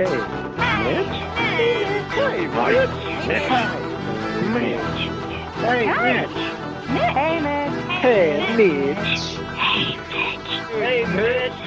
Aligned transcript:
Mitch! 0.00 0.08
Mitch? 0.08 0.16
Hey, 1.36 2.46
Mitch! 2.46 2.90
Mitch! 3.28 3.44
Hey, 5.60 5.84
Mitch! 5.84 6.30
Hey, 6.88 7.40
Mitch. 7.42 7.76
Hey, 8.00 8.56
Mitch! 8.56 9.36
Hey, 10.72 11.04
Mitch. 11.14 11.58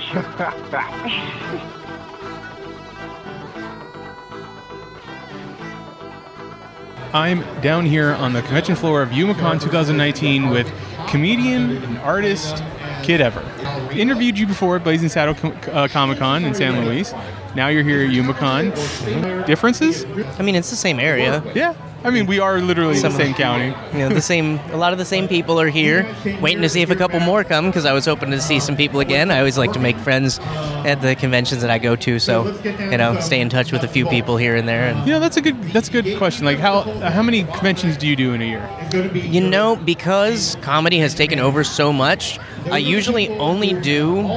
I'm 7.13 7.61
down 7.61 7.85
here 7.85 8.13
on 8.13 8.33
the 8.33 8.41
convention 8.41 8.75
floor 8.75 9.03
of 9.03 9.09
UmaCon 9.09 9.61
2019 9.61 10.49
with 10.49 10.73
comedian 11.07 11.77
and 11.83 11.99
artist 11.99 12.63
Kid 13.03 13.21
Ever. 13.21 13.43
Interviewed 13.91 14.39
you 14.39 14.47
before 14.47 14.77
at 14.77 14.83
Blazing 14.83 15.09
Saddle 15.09 15.35
Com- 15.35 15.55
uh, 15.71 15.87
Comic 15.87 16.17
Con 16.17 16.43
in 16.45 16.55
San 16.55 16.83
Luis. 16.83 17.13
Now 17.55 17.67
you're 17.67 17.83
here 17.83 18.01
at 18.05 18.09
UmaCon. 18.11 19.45
Differences? 19.45 20.05
I 20.39 20.43
mean, 20.43 20.55
it's 20.55 20.69
the 20.69 20.75
same 20.75 20.99
area. 20.99 21.43
Yeah. 21.53 21.75
I 22.05 22.09
mean, 22.09 22.25
we 22.25 22.37
are 22.39 22.59
literally 22.59 22.95
Some- 22.97 23.13
the 23.13 23.17
same 23.17 23.33
county. 23.33 23.73
You 23.93 23.99
know, 23.99 24.09
the 24.09 24.19
same. 24.33 24.59
A 24.71 24.75
lot 24.77 24.91
of 24.91 24.99
the 24.99 25.05
same 25.05 25.29
people 25.29 25.57
are 25.61 25.69
here, 25.69 26.05
waiting 26.41 26.61
to 26.61 26.67
see 26.67 26.81
if 26.81 26.89
a 26.89 26.95
couple 26.97 27.21
more 27.21 27.45
come. 27.45 27.67
Because 27.67 27.85
I 27.85 27.93
was 27.93 28.03
hoping 28.05 28.29
to 28.31 28.41
see 28.41 28.59
some 28.59 28.75
people 28.75 28.99
again. 28.99 29.31
I 29.31 29.37
always 29.37 29.57
like 29.57 29.71
to 29.73 29.79
make 29.79 29.95
friends 29.97 30.37
at 30.41 31.01
the 31.01 31.15
conventions 31.15 31.61
that 31.61 31.69
I 31.71 31.77
go 31.77 31.95
to. 31.95 32.19
So, 32.19 32.51
you 32.65 32.97
know, 32.97 33.17
stay 33.21 33.39
in 33.39 33.47
touch 33.47 33.71
with 33.71 33.83
a 33.83 33.87
few 33.87 34.05
people 34.07 34.35
here 34.35 34.57
and 34.57 34.67
there. 34.67 34.89
And 34.89 35.07
You 35.07 35.13
know, 35.13 35.21
that's 35.21 35.37
a 35.37 35.41
good 35.41 35.61
that's 35.71 35.87
a 35.87 35.91
good 36.01 36.17
question. 36.17 36.43
Like, 36.43 36.57
how 36.59 36.81
how 36.81 37.23
many 37.23 37.43
conventions 37.45 37.95
do 37.95 38.05
you 38.05 38.17
do 38.17 38.33
in 38.33 38.41
a 38.41 38.45
year? 38.45 38.69
you 39.13 39.39
know, 39.39 39.77
because 39.77 40.57
comedy 40.61 40.97
has 40.97 41.15
taken 41.15 41.39
over 41.39 41.63
so 41.63 41.93
much, 41.93 42.37
I 42.69 42.79
usually 42.79 43.29
only 43.37 43.73
do 43.75 44.27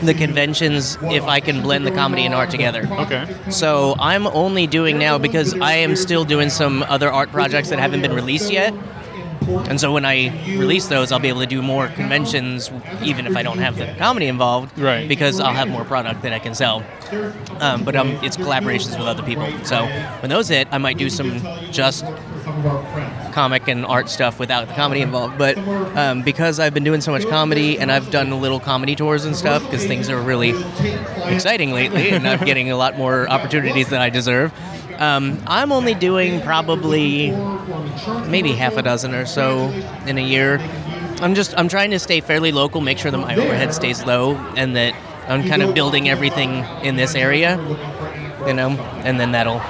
the 0.00 0.14
conventions 0.14 0.98
if 1.02 1.24
I 1.24 1.40
can 1.40 1.62
blend 1.62 1.86
the 1.86 1.90
comedy 1.90 2.24
and 2.24 2.34
art 2.34 2.50
together. 2.50 2.86
Okay. 2.90 3.26
So 3.50 3.94
I'm 3.98 4.26
only 4.26 4.66
doing 4.66 4.98
now 4.98 5.18
because 5.18 5.54
I 5.60 5.74
am 5.74 5.96
still 5.96 6.24
doing 6.24 6.50
some 6.50 6.82
other 6.84 7.10
art 7.10 7.30
projects 7.30 7.70
that 7.70 7.78
haven't 7.78 8.02
been 8.02 8.12
released 8.12 8.52
yet. 8.52 8.74
And 9.48 9.80
so 9.80 9.92
when 9.92 10.04
I 10.04 10.28
release 10.56 10.86
those, 10.88 11.12
I'll 11.12 11.18
be 11.18 11.28
able 11.28 11.40
to 11.40 11.46
do 11.46 11.62
more 11.62 11.88
conventions, 11.88 12.70
even 13.02 13.26
if 13.26 13.36
I 13.36 13.42
don't 13.42 13.58
have 13.58 13.76
the 13.76 13.94
comedy 13.98 14.26
involved, 14.26 14.76
Right. 14.78 15.08
Because 15.08 15.40
I'll 15.40 15.54
have 15.54 15.68
more 15.68 15.84
product 15.84 16.22
that 16.22 16.32
I 16.32 16.38
can 16.38 16.54
sell. 16.54 16.82
Um, 17.60 17.84
but 17.84 17.94
um, 17.96 18.18
it's 18.22 18.36
collaborations 18.36 18.98
with 18.98 19.06
other 19.06 19.22
people. 19.22 19.46
So 19.64 19.86
when 20.20 20.30
those 20.30 20.48
hit, 20.48 20.68
I 20.72 20.78
might 20.78 20.98
do 20.98 21.08
some 21.08 21.40
just 21.70 22.04
comic 23.32 23.68
and 23.68 23.84
art 23.86 24.08
stuff 24.08 24.38
without 24.38 24.66
the 24.66 24.74
comedy 24.74 25.00
involved. 25.00 25.38
But 25.38 25.58
um, 25.96 26.22
because 26.22 26.58
I've 26.58 26.74
been 26.74 26.84
doing 26.84 27.00
so 27.00 27.12
much 27.12 27.26
comedy 27.28 27.78
and 27.78 27.92
I've 27.92 28.10
done 28.10 28.30
little 28.40 28.60
comedy 28.60 28.96
tours 28.96 29.24
and 29.24 29.36
stuff, 29.36 29.62
because 29.64 29.86
things 29.86 30.08
are 30.08 30.20
really 30.20 30.54
exciting 31.26 31.72
lately, 31.72 32.10
and 32.10 32.26
I'm 32.26 32.44
getting 32.44 32.70
a 32.70 32.76
lot 32.76 32.96
more 32.96 33.28
opportunities 33.28 33.88
than 33.88 34.00
I 34.00 34.10
deserve. 34.10 34.52
Um, 34.98 35.42
I'm 35.46 35.72
only 35.72 35.94
doing 35.94 36.40
probably 36.40 37.30
maybe 38.28 38.52
half 38.52 38.76
a 38.76 38.82
dozen 38.82 39.14
or 39.14 39.26
so 39.26 39.68
in 40.06 40.18
a 40.18 40.22
year. 40.22 40.58
I'm 41.20 41.34
just 41.34 41.54
I'm 41.56 41.68
trying 41.68 41.90
to 41.90 41.98
stay 41.98 42.20
fairly 42.20 42.52
local, 42.52 42.80
make 42.80 42.98
sure 42.98 43.10
that 43.10 43.18
my 43.18 43.34
overhead 43.36 43.74
stays 43.74 44.04
low, 44.04 44.36
and 44.56 44.76
that 44.76 44.94
I'm 45.28 45.46
kind 45.48 45.62
of 45.62 45.74
building 45.74 46.08
everything 46.08 46.64
in 46.82 46.96
this 46.96 47.14
area, 47.14 47.56
you 48.46 48.54
know, 48.54 48.70
and 49.04 49.18
then 49.18 49.32
that'll 49.32 49.60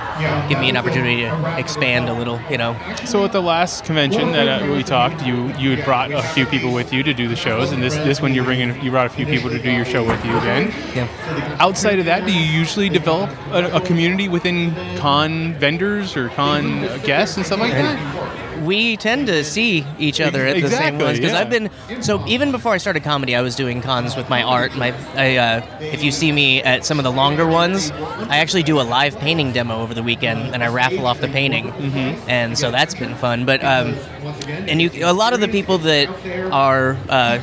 give 0.48 0.60
me 0.60 0.68
an 0.68 0.76
opportunity 0.76 1.22
to 1.22 1.58
expand 1.58 2.08
a 2.08 2.12
little, 2.12 2.40
you 2.50 2.58
know. 2.58 2.76
So 3.04 3.24
at 3.24 3.32
the 3.32 3.40
last 3.40 3.84
convention 3.84 4.32
that 4.32 4.62
uh, 4.62 4.72
we 4.72 4.82
talked, 4.82 5.24
you 5.26 5.48
you 5.58 5.76
had 5.76 5.84
brought 5.84 6.10
a 6.12 6.22
few 6.22 6.46
people 6.46 6.72
with 6.72 6.92
you 6.92 7.02
to 7.02 7.14
do 7.14 7.28
the 7.28 7.36
shows, 7.36 7.72
and 7.72 7.82
this 7.82 7.94
this 7.94 8.20
one 8.20 8.34
you're 8.34 8.44
bringing 8.44 8.80
you 8.82 8.90
brought 8.90 9.06
a 9.06 9.10
few 9.10 9.26
people 9.26 9.50
to 9.50 9.58
do 9.58 9.70
your 9.70 9.84
show 9.84 10.04
with 10.04 10.24
you 10.24 10.36
again. 10.38 10.72
Yeah. 10.94 11.56
Outside 11.60 11.98
of 11.98 12.04
that, 12.06 12.26
do 12.26 12.32
you 12.32 12.40
usually 12.40 12.88
develop 12.88 13.30
a, 13.50 13.76
a 13.76 13.80
community 13.80 14.28
within 14.28 14.74
con 14.98 15.54
vendors 15.54 16.16
or 16.16 16.28
con 16.30 16.82
guests 17.02 17.36
and 17.36 17.46
stuff 17.46 17.60
like 17.60 17.72
that? 17.72 18.45
We 18.64 18.96
tend 18.96 19.26
to 19.26 19.44
see 19.44 19.86
each 19.98 20.20
other 20.20 20.46
at 20.46 20.54
the 20.54 20.68
same 20.68 20.94
Exactly, 20.94 21.04
ones 21.04 21.18
because 21.18 21.32
yeah. 21.32 21.40
I've 21.40 21.50
been 21.50 22.02
so 22.02 22.24
even 22.26 22.52
before 22.52 22.72
I 22.72 22.78
started 22.78 23.02
comedy, 23.02 23.34
I 23.34 23.42
was 23.42 23.54
doing 23.54 23.82
cons 23.82 24.16
with 24.16 24.28
my 24.28 24.42
art. 24.42 24.76
My, 24.76 24.94
I, 25.14 25.36
uh, 25.36 25.78
if 25.80 26.02
you 26.02 26.10
see 26.10 26.32
me 26.32 26.62
at 26.62 26.84
some 26.84 26.98
of 26.98 27.04
the 27.04 27.12
longer 27.12 27.46
ones, 27.46 27.90
I 27.90 28.38
actually 28.38 28.62
do 28.62 28.80
a 28.80 28.82
live 28.82 29.18
painting 29.18 29.52
demo 29.52 29.80
over 29.80 29.94
the 29.94 30.02
weekend, 30.02 30.54
and 30.54 30.62
I 30.62 30.68
raffle 30.68 31.06
off 31.06 31.20
the 31.20 31.28
painting, 31.28 31.66
mm-hmm. 31.68 32.28
and 32.28 32.58
so 32.58 32.70
that's 32.70 32.94
been 32.94 33.14
fun. 33.14 33.44
But 33.44 33.64
um, 33.64 33.94
and 34.46 34.80
you, 34.80 34.90
a 35.04 35.12
lot 35.12 35.32
of 35.32 35.40
the 35.40 35.48
people 35.48 35.78
that 35.78 36.08
are 36.52 36.96
uh, 37.08 37.38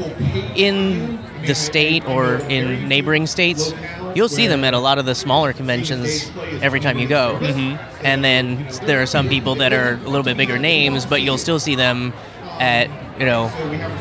in 0.56 1.19
the 1.45 1.56
state 1.56 2.06
or 2.07 2.35
in 2.35 2.88
neighboring 2.88 3.28
states, 3.28 3.72
you'll 4.16 4.29
see 4.29 4.47
them 4.47 4.63
at 4.63 4.74
a 4.74 4.79
lot 4.79 4.97
of 5.00 5.06
the 5.06 5.16
smaller 5.16 5.53
conventions 5.53 6.29
every 6.62 6.79
time 6.79 6.97
you 7.00 7.07
go. 7.07 7.38
Mm-hmm. 7.41 8.06
And 8.06 8.24
then 8.24 8.68
there 8.85 9.01
are 9.01 9.06
some 9.06 9.29
people 9.29 9.56
that 9.56 9.74
are 9.74 9.94
a 9.94 10.07
little 10.09 10.24
bit 10.24 10.38
bigger 10.38 10.57
names, 10.59 11.06
but 11.06 11.22
you'll 11.22 11.38
still 11.38 11.59
see 11.59 11.75
them 11.75 12.13
at 12.59 12.88
you 13.19 13.25
know 13.25 13.51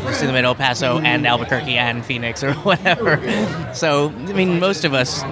you'll 0.04 0.12
see 0.12 0.26
them 0.26 0.34
at 0.36 0.44
El 0.44 0.54
Paso 0.54 0.98
and 0.98 1.26
Albuquerque 1.26 1.76
and 1.76 2.04
Phoenix 2.04 2.42
or 2.42 2.52
whatever. 2.68 3.18
So 3.74 4.08
I 4.10 4.32
mean, 4.32 4.58
most 4.60 4.84
of 4.84 4.94
us 4.94 5.22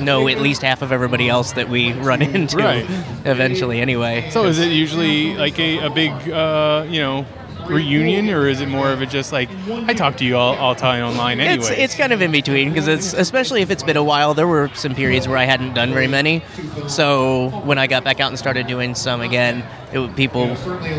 know 0.00 0.28
at 0.28 0.40
least 0.40 0.62
half 0.62 0.82
of 0.82 0.92
everybody 0.92 1.28
else 1.28 1.52
that 1.52 1.68
we 1.68 1.92
run 1.92 2.22
into 2.36 2.56
Right. 2.58 2.84
eventually. 3.24 3.80
Anyway. 3.80 4.28
So 4.30 4.44
is 4.44 4.58
it 4.58 4.70
usually 4.72 5.36
like 5.36 5.58
a, 5.58 5.78
a 5.86 5.90
big 5.90 6.10
uh, 6.30 6.86
you 6.88 7.00
know 7.00 7.26
reunion, 7.68 8.30
or 8.30 8.48
is 8.48 8.60
it 8.60 8.68
more 8.68 8.90
of 8.90 9.02
a 9.02 9.06
just 9.06 9.32
like 9.32 9.48
I 9.68 9.94
talk 9.94 10.16
to 10.18 10.24
you 10.24 10.36
all, 10.36 10.54
all 10.56 10.74
time 10.74 11.04
online 11.04 11.40
anyway? 11.40 11.68
It's, 11.68 11.78
it's 11.78 11.94
kind 11.94 12.12
of 12.12 12.22
in 12.22 12.32
between 12.32 12.70
because 12.70 12.88
it's 12.88 13.12
especially 13.14 13.62
if 13.62 13.70
it's 13.70 13.82
been 13.82 13.96
a 13.96 14.04
while. 14.04 14.34
There 14.34 14.46
were 14.46 14.70
some 14.74 14.94
periods 14.94 15.28
where 15.28 15.36
I 15.36 15.44
hadn't 15.44 15.74
done 15.74 15.92
very 15.92 16.08
many, 16.08 16.42
so 16.88 17.48
when 17.64 17.78
I 17.78 17.86
got 17.86 18.04
back 18.04 18.20
out 18.20 18.28
and 18.28 18.38
started 18.38 18.66
doing 18.66 18.94
some 18.94 19.20
again, 19.20 19.64
it 19.92 19.98
would, 19.98 20.16
people, 20.16 20.48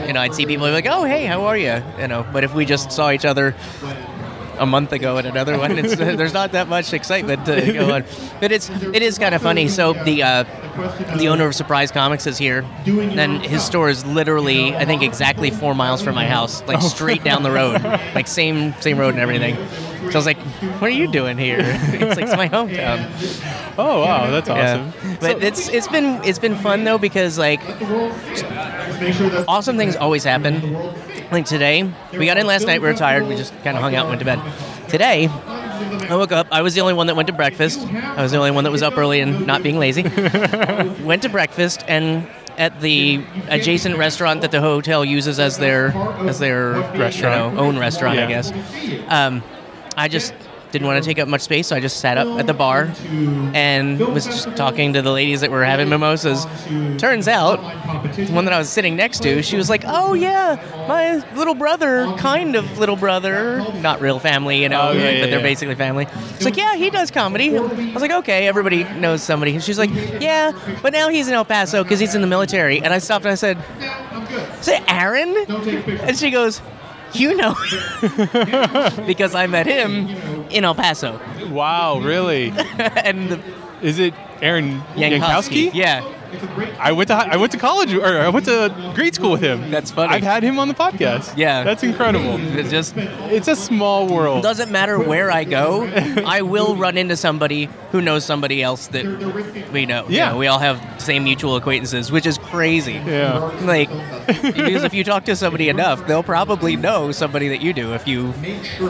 you 0.06 0.14
know, 0.14 0.22
I'd 0.22 0.34
see 0.34 0.46
people 0.46 0.70
like, 0.70 0.88
"Oh, 0.88 1.04
hey, 1.04 1.26
how 1.26 1.46
are 1.46 1.58
you?" 1.58 1.82
You 2.00 2.08
know, 2.08 2.26
but 2.32 2.44
if 2.44 2.54
we 2.54 2.66
just 2.66 2.92
saw 2.92 3.12
each 3.12 3.26
other 3.26 3.56
a 4.60 4.66
month 4.66 4.92
ago 4.92 5.18
at 5.18 5.26
another 5.26 5.58
one, 5.58 5.78
it's, 5.78 5.96
there's 5.98 6.34
not 6.34 6.52
that 6.52 6.68
much 6.68 6.94
excitement 6.94 7.46
to 7.46 7.74
go 7.74 7.94
on. 7.94 8.04
But 8.40 8.52
it's 8.52 8.70
it 8.70 9.02
is 9.02 9.18
kind 9.18 9.34
of 9.34 9.42
funny. 9.42 9.68
So 9.68 9.94
the 9.94 10.24
uh, 10.24 10.44
the 11.18 11.28
owner 11.30 11.48
of 11.48 11.56
Surprise 11.56 11.92
Comics 11.92 12.28
is 12.28 12.38
here, 12.38 12.66
and 12.86 13.42
his 13.44 13.64
store 13.64 13.90
is 13.90 14.06
literally, 14.06 14.76
I 14.76 14.86
think, 14.86 15.02
exactly 15.02 15.50
four 15.52 15.74
miles 15.74 16.02
from 16.02 16.16
my 16.16 16.28
house, 16.28 16.62
like 16.68 16.82
straight 16.82 17.24
down 17.24 17.44
the 17.44 17.52
road, 17.52 17.82
like 18.16 18.28
same 18.28 18.74
same 18.82 18.98
road 18.98 19.14
and 19.16 19.20
everything. 19.20 19.58
So 20.12 20.14
I 20.14 20.18
was 20.18 20.26
like, 20.26 20.38
"What 20.80 20.84
are 20.90 20.90
you 20.94 21.12
doing 21.12 21.38
here?" 21.38 21.60
It's 21.64 22.16
like 22.18 22.26
it's 22.28 22.36
my 22.36 22.50
hometown. 22.50 23.74
oh 23.78 24.02
wow, 24.02 24.30
that's 24.32 24.50
awesome. 24.50 24.92
Yeah. 25.04 25.18
But 25.20 25.44
it's 25.44 25.70
it's 25.70 25.88
been 25.88 26.24
it's 26.24 26.40
been 26.40 26.56
fun 26.56 26.84
though 26.84 26.98
because 26.98 27.38
like 27.38 27.62
awesome 29.48 29.78
things 29.78 29.96
always 29.96 30.24
happen. 30.24 30.74
Like 31.32 31.46
today, 31.46 31.84
we 32.14 32.26
got 32.26 32.38
in 32.38 32.48
last 32.48 32.66
night. 32.66 32.82
We 32.82 32.88
were 32.88 32.94
tired. 32.96 33.28
We 33.28 33.36
just 33.36 33.54
kind 33.64 33.78
of 33.78 33.84
hung 33.84 33.96
out, 33.96 34.08
and 34.08 34.10
went 34.10 34.20
to 34.20 34.26
bed. 34.26 34.90
Today, 34.90 35.28
I 35.28 36.16
woke 36.16 36.32
up. 36.32 36.48
I 36.52 36.62
was 36.64 36.74
the 36.74 36.82
only 36.82 36.94
one 36.94 37.08
that 37.08 37.16
went 37.16 37.28
to 37.28 37.34
breakfast. 37.34 37.80
I 37.80 38.22
was 38.24 38.32
the 38.32 38.38
only 38.38 38.52
one 38.52 38.64
that 38.64 38.72
was 38.72 38.82
up 38.82 38.98
early 38.98 39.20
and 39.20 39.46
not 39.46 39.62
being 39.62 39.78
lazy. 39.78 40.04
went 41.04 41.22
to 41.24 41.30
breakfast 41.30 41.84
and. 41.88 42.28
At 42.58 42.82
the 42.82 43.24
adjacent 43.48 43.96
restaurant 43.98 44.42
that 44.42 44.52
the 44.52 44.60
hotel 44.60 45.06
uses 45.06 45.40
as 45.40 45.58
their 45.60 45.94
as 46.28 46.40
their 46.40 46.72
Restaurant. 46.74 47.14
you 47.14 47.56
know, 47.56 47.58
own 47.58 47.80
restaurant, 47.80 48.18
Yeah. 48.18 48.26
I 48.26 48.28
guess. 48.28 48.52
Um, 49.08 49.42
I 50.00 50.08
just 50.08 50.34
didn't 50.72 50.88
want 50.88 51.04
to 51.04 51.08
take 51.10 51.18
up 51.18 51.28
much 51.28 51.42
space, 51.42 51.66
so 51.68 51.76
I 51.76 51.80
just 51.80 52.00
sat 52.00 52.20
up 52.20 52.28
at 52.40 52.46
the 52.46 52.54
bar 52.54 52.94
and 53.56 54.00
was 54.00 54.26
just 54.26 54.56
talking 54.56 54.94
to 54.94 55.02
the 55.02 55.12
ladies 55.12 55.42
that 55.42 55.50
were 55.50 55.66
having 55.66 55.90
mimosas. 55.90 56.46
Turns 57.00 57.28
out, 57.28 57.58
the 58.16 58.28
one 58.32 58.46
that 58.46 58.54
I 58.54 58.60
was 58.60 58.70
sitting 58.70 58.96
next 58.96 59.24
to, 59.24 59.42
she 59.42 59.58
was 59.58 59.68
like, 59.68 59.84
"Oh 59.88 60.14
yeah, 60.14 60.58
my 60.88 61.16
little 61.36 61.56
brother, 61.56 62.06
kind 62.18 62.56
of 62.56 62.78
little 62.78 62.96
brother, 62.96 63.66
not 63.82 64.00
real 64.00 64.20
family, 64.20 64.62
you 64.62 64.70
know, 64.70 64.90
Oh, 64.90 64.92
yeah, 64.92 65.10
yeah, 65.10 65.22
but 65.24 65.30
they're 65.32 65.40
yeah. 65.40 65.44
basically 65.44 65.74
family." 65.76 66.06
It's 66.36 66.46
like, 66.46 66.56
"Yeah, 66.56 66.76
he 66.76 66.92
does 66.92 67.10
comedy." 67.10 67.58
I 67.58 67.62
was 67.62 68.02
like, 68.04 68.12
"Okay, 68.12 68.48
everybody 68.48 68.84
knows 68.84 69.24
somebody." 69.24 69.56
And 69.56 69.64
she's 69.64 69.80
like, 69.80 69.90
"Yeah, 70.22 70.52
but 70.84 70.94
now 70.94 71.10
he's 71.10 71.28
in 71.28 71.34
El 71.34 71.46
Paso 71.46 71.82
because 71.84 72.00
he's 72.00 72.14
in 72.14 72.22
the 72.22 72.28
military." 72.28 72.80
And 72.80 72.94
I 72.94 73.00
stopped 73.00 73.26
and 73.26 73.32
I 73.32 73.36
said, 73.36 73.58
"Is 74.62 74.68
it 74.68 74.84
Aaron?" 74.88 75.36
And 76.04 76.16
she 76.16 76.30
goes. 76.30 76.62
You 77.14 77.36
know, 77.36 77.56
because 79.08 79.36
I 79.36 79.48
met 79.48 79.66
him 79.66 80.10
in 80.50 80.64
El 80.64 80.76
Paso, 80.76 81.20
Wow, 81.50 82.00
really? 82.00 82.50
and 82.80 83.30
the 83.30 83.40
Is 83.82 84.00
it 84.00 84.14
Aaron 84.42 84.82
Yankowski? 84.96 85.74
Yeah. 85.74 86.02
I 86.80 86.92
went 86.92 87.08
to 87.10 87.16
I 87.16 87.36
went 87.38 87.52
to 87.54 87.58
college 87.58 87.94
or 87.94 88.06
I 88.06 88.30
went 88.30 88.46
to 88.46 88.92
grade 88.96 89.16
school 89.16 89.32
with 89.32 89.42
him. 89.42 89.70
That's 89.72 89.92
funny. 89.92 90.14
I've 90.14 90.24
had 90.24 90.44
him 90.44 90.60
on 90.60 90.68
the 90.68 90.74
podcast. 90.74 91.36
Yeah. 91.38 91.64
That's 91.64 91.84
incredible. 91.84 92.40
It 92.58 92.70
just 92.70 92.96
It's 92.98 93.48
a 93.48 93.56
small 93.56 94.08
world. 94.08 94.44
doesn't 94.44 94.72
matter 94.72 95.00
where 95.00 95.32
I 95.32 95.44
go, 95.44 95.84
I 96.26 96.42
will 96.42 96.76
run 96.76 96.98
into 96.98 97.16
somebody 97.18 97.70
who 97.92 98.02
knows 98.02 98.24
somebody 98.26 98.62
else 98.64 98.88
that 98.88 99.06
we 99.74 99.86
know. 99.86 100.08
You 100.08 100.18
Yeah. 100.18 100.32
know, 100.32 100.38
we 100.38 100.48
all 100.48 100.60
have 100.60 100.80
same 101.02 101.24
mutual 101.24 101.56
acquaintances, 101.56 102.12
which 102.12 102.26
is 102.26 102.38
crazy. 102.38 102.94
Yeah. 102.94 103.40
Like, 103.64 103.90
because 104.28 104.84
if 104.84 104.94
you 104.94 105.04
talk 105.04 105.26
to 105.26 105.36
somebody 105.36 105.70
enough, 105.70 106.06
they'll 106.08 106.24
probably 106.24 106.76
know 106.76 107.12
somebody 107.12 107.50
that 107.50 107.62
you 107.62 107.74
do 107.74 107.94
if 107.94 108.08
you 108.08 108.34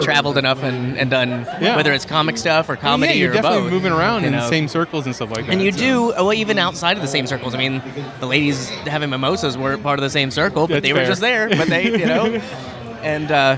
traveled 0.02 0.38
enough 0.38 0.64
and, 0.64 0.98
and 0.98 1.10
done 1.10 1.46
Yeah. 1.62 1.76
whether 1.76 1.94
it's 1.94 2.06
comic 2.06 2.38
stuff 2.38 2.70
or 2.70 2.76
comedy 2.76 3.14
yeah, 3.14 3.20
you're 3.20 3.32
or 3.32 3.34
definitely 3.36 3.62
both. 3.64 3.72
moving 3.72 3.92
around 3.92 4.22
you 4.22 4.28
in 4.28 4.34
the 4.34 4.48
same 4.50 4.68
circles 4.68 5.06
and 5.06 5.16
stuff 5.16 5.32
like 5.32 5.46
that. 5.46 5.52
And 5.52 5.62
you 5.62 5.72
so- 5.72 5.78
do, 5.78 6.08
well, 6.10 6.34
even 6.34 6.58
outside 6.60 6.98
of 6.98 7.02
the 7.02 7.08
same 7.08 7.28
circles. 7.30 7.54
I 7.56 7.58
mean, 7.58 7.82
the 8.20 8.26
ladies 8.26 8.70
having 8.70 9.10
mimosas 9.10 9.58
weren't 9.58 9.82
part 9.84 10.00
of 10.00 10.04
the 10.04 10.10
same 10.10 10.32
circle, 10.32 10.68
but 10.68 10.76
That's 10.76 10.84
they 10.84 10.94
were 10.94 11.00
fair. 11.00 11.08
just 11.08 11.22
there. 11.22 11.50
But 11.50 11.68
they, 11.70 11.92
you 11.92 12.06
know, 12.06 12.26
and 13.04 13.32
uh, 13.32 13.58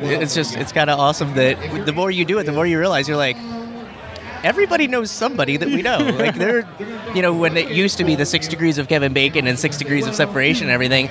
it's 0.00 0.34
just, 0.34 0.56
it's 0.56 0.72
kind 0.72 0.90
of 0.90 0.98
awesome 0.98 1.34
that 1.34 1.84
the 1.86 1.92
more 1.92 2.10
you 2.10 2.24
do 2.24 2.38
it, 2.38 2.44
the 2.44 2.52
more 2.52 2.66
you 2.66 2.78
realize 2.78 3.06
you're 3.06 3.16
like, 3.16 3.36
everybody 4.44 4.88
knows 4.88 5.10
somebody 5.10 5.56
that 5.56 5.68
we 5.68 5.82
know. 5.82 5.98
like 5.98 6.34
they're, 6.34 6.68
you 7.14 7.22
know, 7.22 7.32
when 7.32 7.56
it 7.56 7.70
used 7.70 7.98
to 7.98 8.04
be 8.04 8.14
the 8.16 8.26
six 8.26 8.48
degrees 8.48 8.78
of 8.78 8.88
Kevin 8.88 9.12
Bacon 9.12 9.46
and 9.46 9.58
six 9.58 9.76
degrees 9.76 10.06
of 10.06 10.14
separation 10.14 10.64
and 10.66 10.72
everything. 10.72 11.08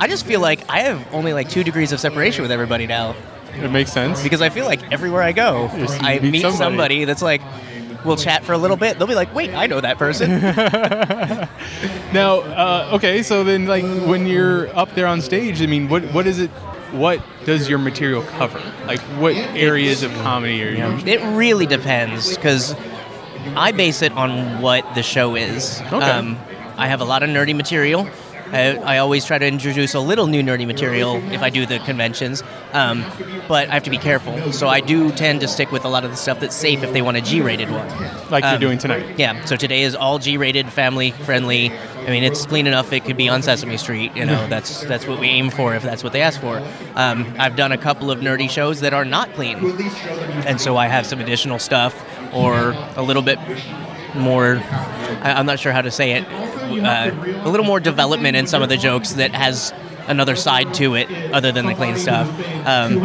I 0.00 0.08
just 0.08 0.24
feel 0.24 0.40
like 0.40 0.60
I 0.70 0.80
have 0.80 1.06
only 1.12 1.32
like 1.34 1.50
two 1.50 1.62
degrees 1.62 1.92
of 1.92 2.00
separation 2.00 2.42
with 2.42 2.50
everybody 2.50 2.86
now 2.86 3.14
It 3.54 3.70
makes 3.70 3.92
sense. 3.92 4.22
because 4.22 4.40
I 4.40 4.48
feel 4.48 4.64
like 4.64 4.90
everywhere 4.90 5.22
I 5.22 5.32
go, 5.32 5.68
I 6.00 6.18
meet 6.18 6.32
meet 6.32 6.40
somebody. 6.42 6.56
somebody. 6.58 7.04
that's 7.04 7.20
like, 7.22 7.42
we'll 8.04 8.16
chat 8.16 8.44
for 8.44 8.52
a 8.52 8.58
little 8.58 8.76
bit. 8.76 8.98
They'll 8.98 9.06
be 9.08 9.14
like, 9.14 9.34
wait, 9.34 9.54
I 9.54 9.66
know 9.66 9.80
that 9.80 9.98
person. 9.98 10.30
Now, 12.12 12.40
uh, 12.40 12.90
okay, 12.96 13.22
so 13.22 13.42
then 13.42 13.64
like 13.66 13.84
when 14.06 14.26
you're 14.26 14.68
up 14.76 14.94
there 14.94 15.06
on 15.06 15.22
stage, 15.22 15.62
I 15.62 15.66
mean, 15.66 15.88
what 15.88 16.04
what 16.12 16.26
is 16.26 16.38
it? 16.38 16.50
What 16.92 17.22
does 17.46 17.70
your 17.70 17.78
material 17.78 18.22
cover? 18.22 18.60
Like, 18.86 19.00
what 19.18 19.34
areas 19.34 20.02
of 20.02 20.12
comedy 20.16 20.62
are 20.62 20.70
you? 20.70 21.06
it 21.06 21.22
really 21.34 21.64
depends 21.64 22.36
because 22.36 22.74
I 23.56 23.72
base 23.72 24.02
it 24.02 24.12
on 24.12 24.60
what 24.60 24.84
the 24.94 25.02
show 25.02 25.34
is. 25.36 25.80
Um, 25.90 26.02
Okay. 26.02 26.36
I 26.76 26.86
have 26.88 27.00
a 27.00 27.04
lot 27.04 27.22
of 27.22 27.30
nerdy 27.30 27.54
material. 27.56 28.08
I, 28.52 28.76
I 28.76 28.98
always 28.98 29.24
try 29.24 29.38
to 29.38 29.46
introduce 29.46 29.94
a 29.94 30.00
little 30.00 30.26
new 30.26 30.42
nerdy 30.42 30.66
material 30.66 31.16
if 31.32 31.42
I 31.42 31.48
do 31.50 31.64
the 31.64 31.78
conventions, 31.80 32.42
um, 32.72 33.04
but 33.48 33.68
I 33.70 33.72
have 33.74 33.84
to 33.84 33.90
be 33.90 33.98
careful. 33.98 34.52
So 34.52 34.68
I 34.68 34.80
do 34.80 35.10
tend 35.12 35.40
to 35.40 35.48
stick 35.48 35.72
with 35.72 35.84
a 35.84 35.88
lot 35.88 36.04
of 36.04 36.10
the 36.10 36.16
stuff 36.16 36.40
that's 36.40 36.54
safe 36.54 36.82
if 36.82 36.92
they 36.92 37.00
want 37.02 37.16
a 37.16 37.22
G-rated 37.22 37.70
one. 37.70 37.88
Like 38.30 38.44
you're 38.44 38.54
Um, 38.54 38.60
doing 38.60 38.78
tonight. 38.78 39.18
Yeah. 39.18 39.44
So 39.46 39.56
today 39.56 39.82
is 39.82 39.94
all 39.94 40.18
G-rated, 40.18 40.68
family-friendly. 40.70 41.70
I 41.72 42.10
mean, 42.10 42.24
it's 42.24 42.44
clean 42.46 42.66
enough 42.66 42.92
it 42.92 43.04
could 43.04 43.16
be 43.16 43.28
on 43.28 43.42
Sesame 43.42 43.76
Street. 43.78 44.14
You 44.16 44.26
know, 44.26 44.46
that's 44.50 44.82
that's 44.84 45.06
what 45.06 45.18
we 45.18 45.28
aim 45.28 45.48
for 45.50 45.74
if 45.74 45.82
that's 45.82 46.04
what 46.04 46.12
they 46.12 46.20
ask 46.22 46.40
for. 46.40 46.58
Um, 46.94 47.34
I've 47.38 47.56
done 47.56 47.72
a 47.72 47.78
couple 47.78 48.10
of 48.10 48.20
nerdy 48.20 48.50
shows 48.50 48.80
that 48.80 48.92
are 48.92 49.04
not 49.06 49.32
clean, 49.34 49.58
and 50.46 50.60
so 50.60 50.76
I 50.76 50.88
have 50.88 51.06
some 51.06 51.20
additional 51.20 51.58
stuff 51.58 51.94
or 52.34 52.74
a 52.96 53.02
little 53.02 53.22
bit 53.22 53.38
more. 54.14 54.56
I, 55.22 55.34
I'm 55.38 55.46
not 55.46 55.58
sure 55.58 55.72
how 55.72 55.82
to 55.82 55.90
say 55.90 56.12
it. 56.12 56.26
Uh, 56.62 57.42
a 57.44 57.48
little 57.48 57.66
more 57.66 57.80
development 57.80 58.36
in 58.36 58.46
some 58.46 58.62
of 58.62 58.68
the 58.68 58.76
jokes 58.76 59.12
that 59.12 59.32
has 59.32 59.72
another 60.06 60.36
side 60.36 60.74
to 60.74 60.94
it 60.94 61.10
other 61.32 61.52
than 61.52 61.66
the 61.66 61.74
clean 61.74 61.96
stuff. 61.96 62.28
Um, 62.66 63.02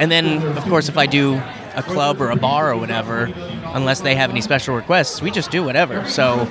and 0.00 0.10
then, 0.10 0.42
of 0.56 0.64
course, 0.64 0.88
if 0.88 0.98
I 0.98 1.06
do 1.06 1.34
a 1.74 1.82
club 1.82 2.20
or 2.20 2.30
a 2.30 2.36
bar 2.36 2.72
or 2.72 2.76
whatever, 2.76 3.32
unless 3.74 4.00
they 4.00 4.14
have 4.14 4.30
any 4.30 4.40
special 4.40 4.74
requests, 4.74 5.22
we 5.22 5.30
just 5.30 5.50
do 5.50 5.62
whatever. 5.62 6.08
So. 6.08 6.48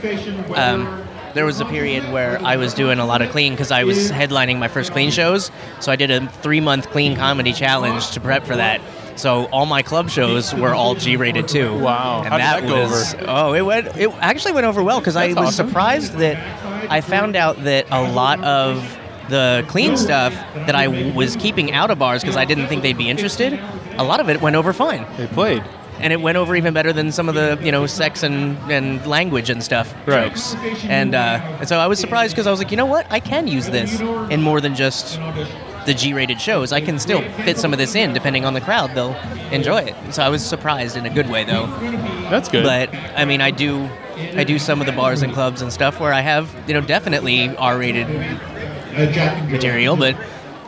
Um, 0.56 1.07
there 1.33 1.45
was 1.45 1.62
a 1.62 1.65
period 1.65 2.12
where 2.12 2.42
I 2.44 2.57
was 2.57 2.74
doing 2.74 3.00
a 3.00 3.06
lot 3.06 3.21
of 3.21 3.30
clean 3.30 3.53
because 3.53 3.71
I 3.71 3.86
was 3.86 4.12
headlining 4.12 4.59
my 4.59 4.68
first 4.68 4.92
clean 4.92 5.12
shows. 5.12 5.50
So 5.80 5.89
I 5.92 5.95
did 5.95 6.12
a 6.12 6.27
three 6.27 6.59
month 6.59 6.89
clean 6.89 7.15
comedy 7.15 7.53
challenge 7.53 8.12
to 8.12 8.19
prep 8.19 8.44
for 8.44 8.57
that. 8.57 8.81
So 9.16 9.46
all 9.46 9.66
my 9.66 9.81
club 9.81 10.10
shows 10.10 10.54
were 10.56 10.74
all 10.74 10.96
G 10.96 11.16
rated 11.18 11.48
too. 11.48 11.78
Wow. 11.78 12.19
And 12.24 12.30
How 12.30 12.38
did 12.38 12.63
that 12.63 12.68
go 12.68 12.81
was, 12.84 13.16
Oh, 13.28 13.54
it 13.54 13.62
went. 13.62 13.88
It 13.98 14.10
actually 14.19 14.54
went 14.54 14.66
over 14.66 14.81
well 14.84 15.00
because 15.00 15.16
I 15.16 15.28
was 15.28 15.38
awesome. 15.38 15.68
surprised 15.68 16.13
that 16.18 16.38
I 16.92 17.02
found 17.02 17.36
out 17.36 17.63
that 17.63 17.88
a 17.92 18.12
lot 18.12 18.44
of 18.44 18.98
the 19.30 19.63
clean 19.69 19.96
stuff 19.98 20.34
that 20.56 20.75
I 20.75 20.88
was 20.88 21.36
keeping 21.38 21.72
out 21.72 21.90
of 21.92 22.00
bars 22.00 22.22
because 22.22 22.36
I 22.36 22.46
didn't 22.46 22.68
think 22.68 22.81
they'd 22.81 22.98
be 22.98 23.10
interested. 23.10 23.60
A 23.98 24.04
lot 24.04 24.19
of 24.19 24.30
it 24.30 24.42
went 24.42 24.56
over 24.56 24.74
fine 24.74 25.06
They 25.18 25.28
played. 25.28 25.63
and 26.00 26.12
it 26.12 26.19
went 26.19 26.38
over 26.38 26.56
even 26.56 26.74
better 26.74 26.92
than 26.92 27.12
some 27.12 27.30
of 27.30 27.36
the 27.36 27.58
you 27.62 27.72
know 27.72 27.86
sex 27.86 28.24
and, 28.24 28.58
and 28.72 29.06
language 29.06 29.50
and 29.50 29.63
stuff 29.63 29.94
Right. 30.08 30.28
jokes. 30.28 30.56
And 30.84 31.13
uh, 31.16 31.40
and 31.60 31.69
so 31.69 31.78
I 31.78 31.88
was 31.88 32.00
surprised 32.00 32.34
because 32.34 32.48
I 32.48 32.52
was 32.52 32.60
like, 32.60 32.72
you 32.72 32.78
know 32.78 32.86
what, 32.88 33.06
I 33.10 33.19
can 33.19 33.48
use 33.48 33.68
this 33.69 34.00
in 34.31 34.42
more 34.42 34.60
than 34.60 34.75
just 34.75 35.18
the 35.86 35.94
G-rated 35.94 36.39
shows. 36.39 36.72
I 36.72 36.81
can 36.81 37.00
still 37.00 37.22
fit 37.44 37.57
some 37.57 37.74
of 37.74 37.80
this 37.80 37.95
in 37.95 38.13
depending 38.13 38.45
on 38.45 38.54
the 38.54 38.62
crowd; 38.62 38.94
they'll 38.95 39.16
enjoy 39.51 39.80
it. 39.80 39.95
So 40.13 40.24
I 40.24 40.30
was 40.30 40.45
surprised 40.45 40.95
in 40.98 41.06
a 41.06 41.10
good 41.10 41.30
way 41.30 41.44
though. 41.44 41.68
That's 42.30 42.50
good. 42.50 42.63
But 42.63 42.94
I 43.16 43.25
mean, 43.25 43.42
I 43.42 43.51
do. 43.51 43.89
I 44.36 44.44
do 44.44 44.60
some 44.60 44.81
of 44.81 44.86
the 44.86 44.94
bars 44.94 45.24
and 45.24 45.33
clubs 45.33 45.62
and 45.62 45.74
stuff 45.74 46.00
where 46.00 46.13
I 46.13 46.22
have, 46.22 46.54
you 46.68 46.75
know, 46.75 46.81
definitely 46.81 47.56
R-rated 47.56 48.07
material, 49.50 49.95
but 49.95 50.16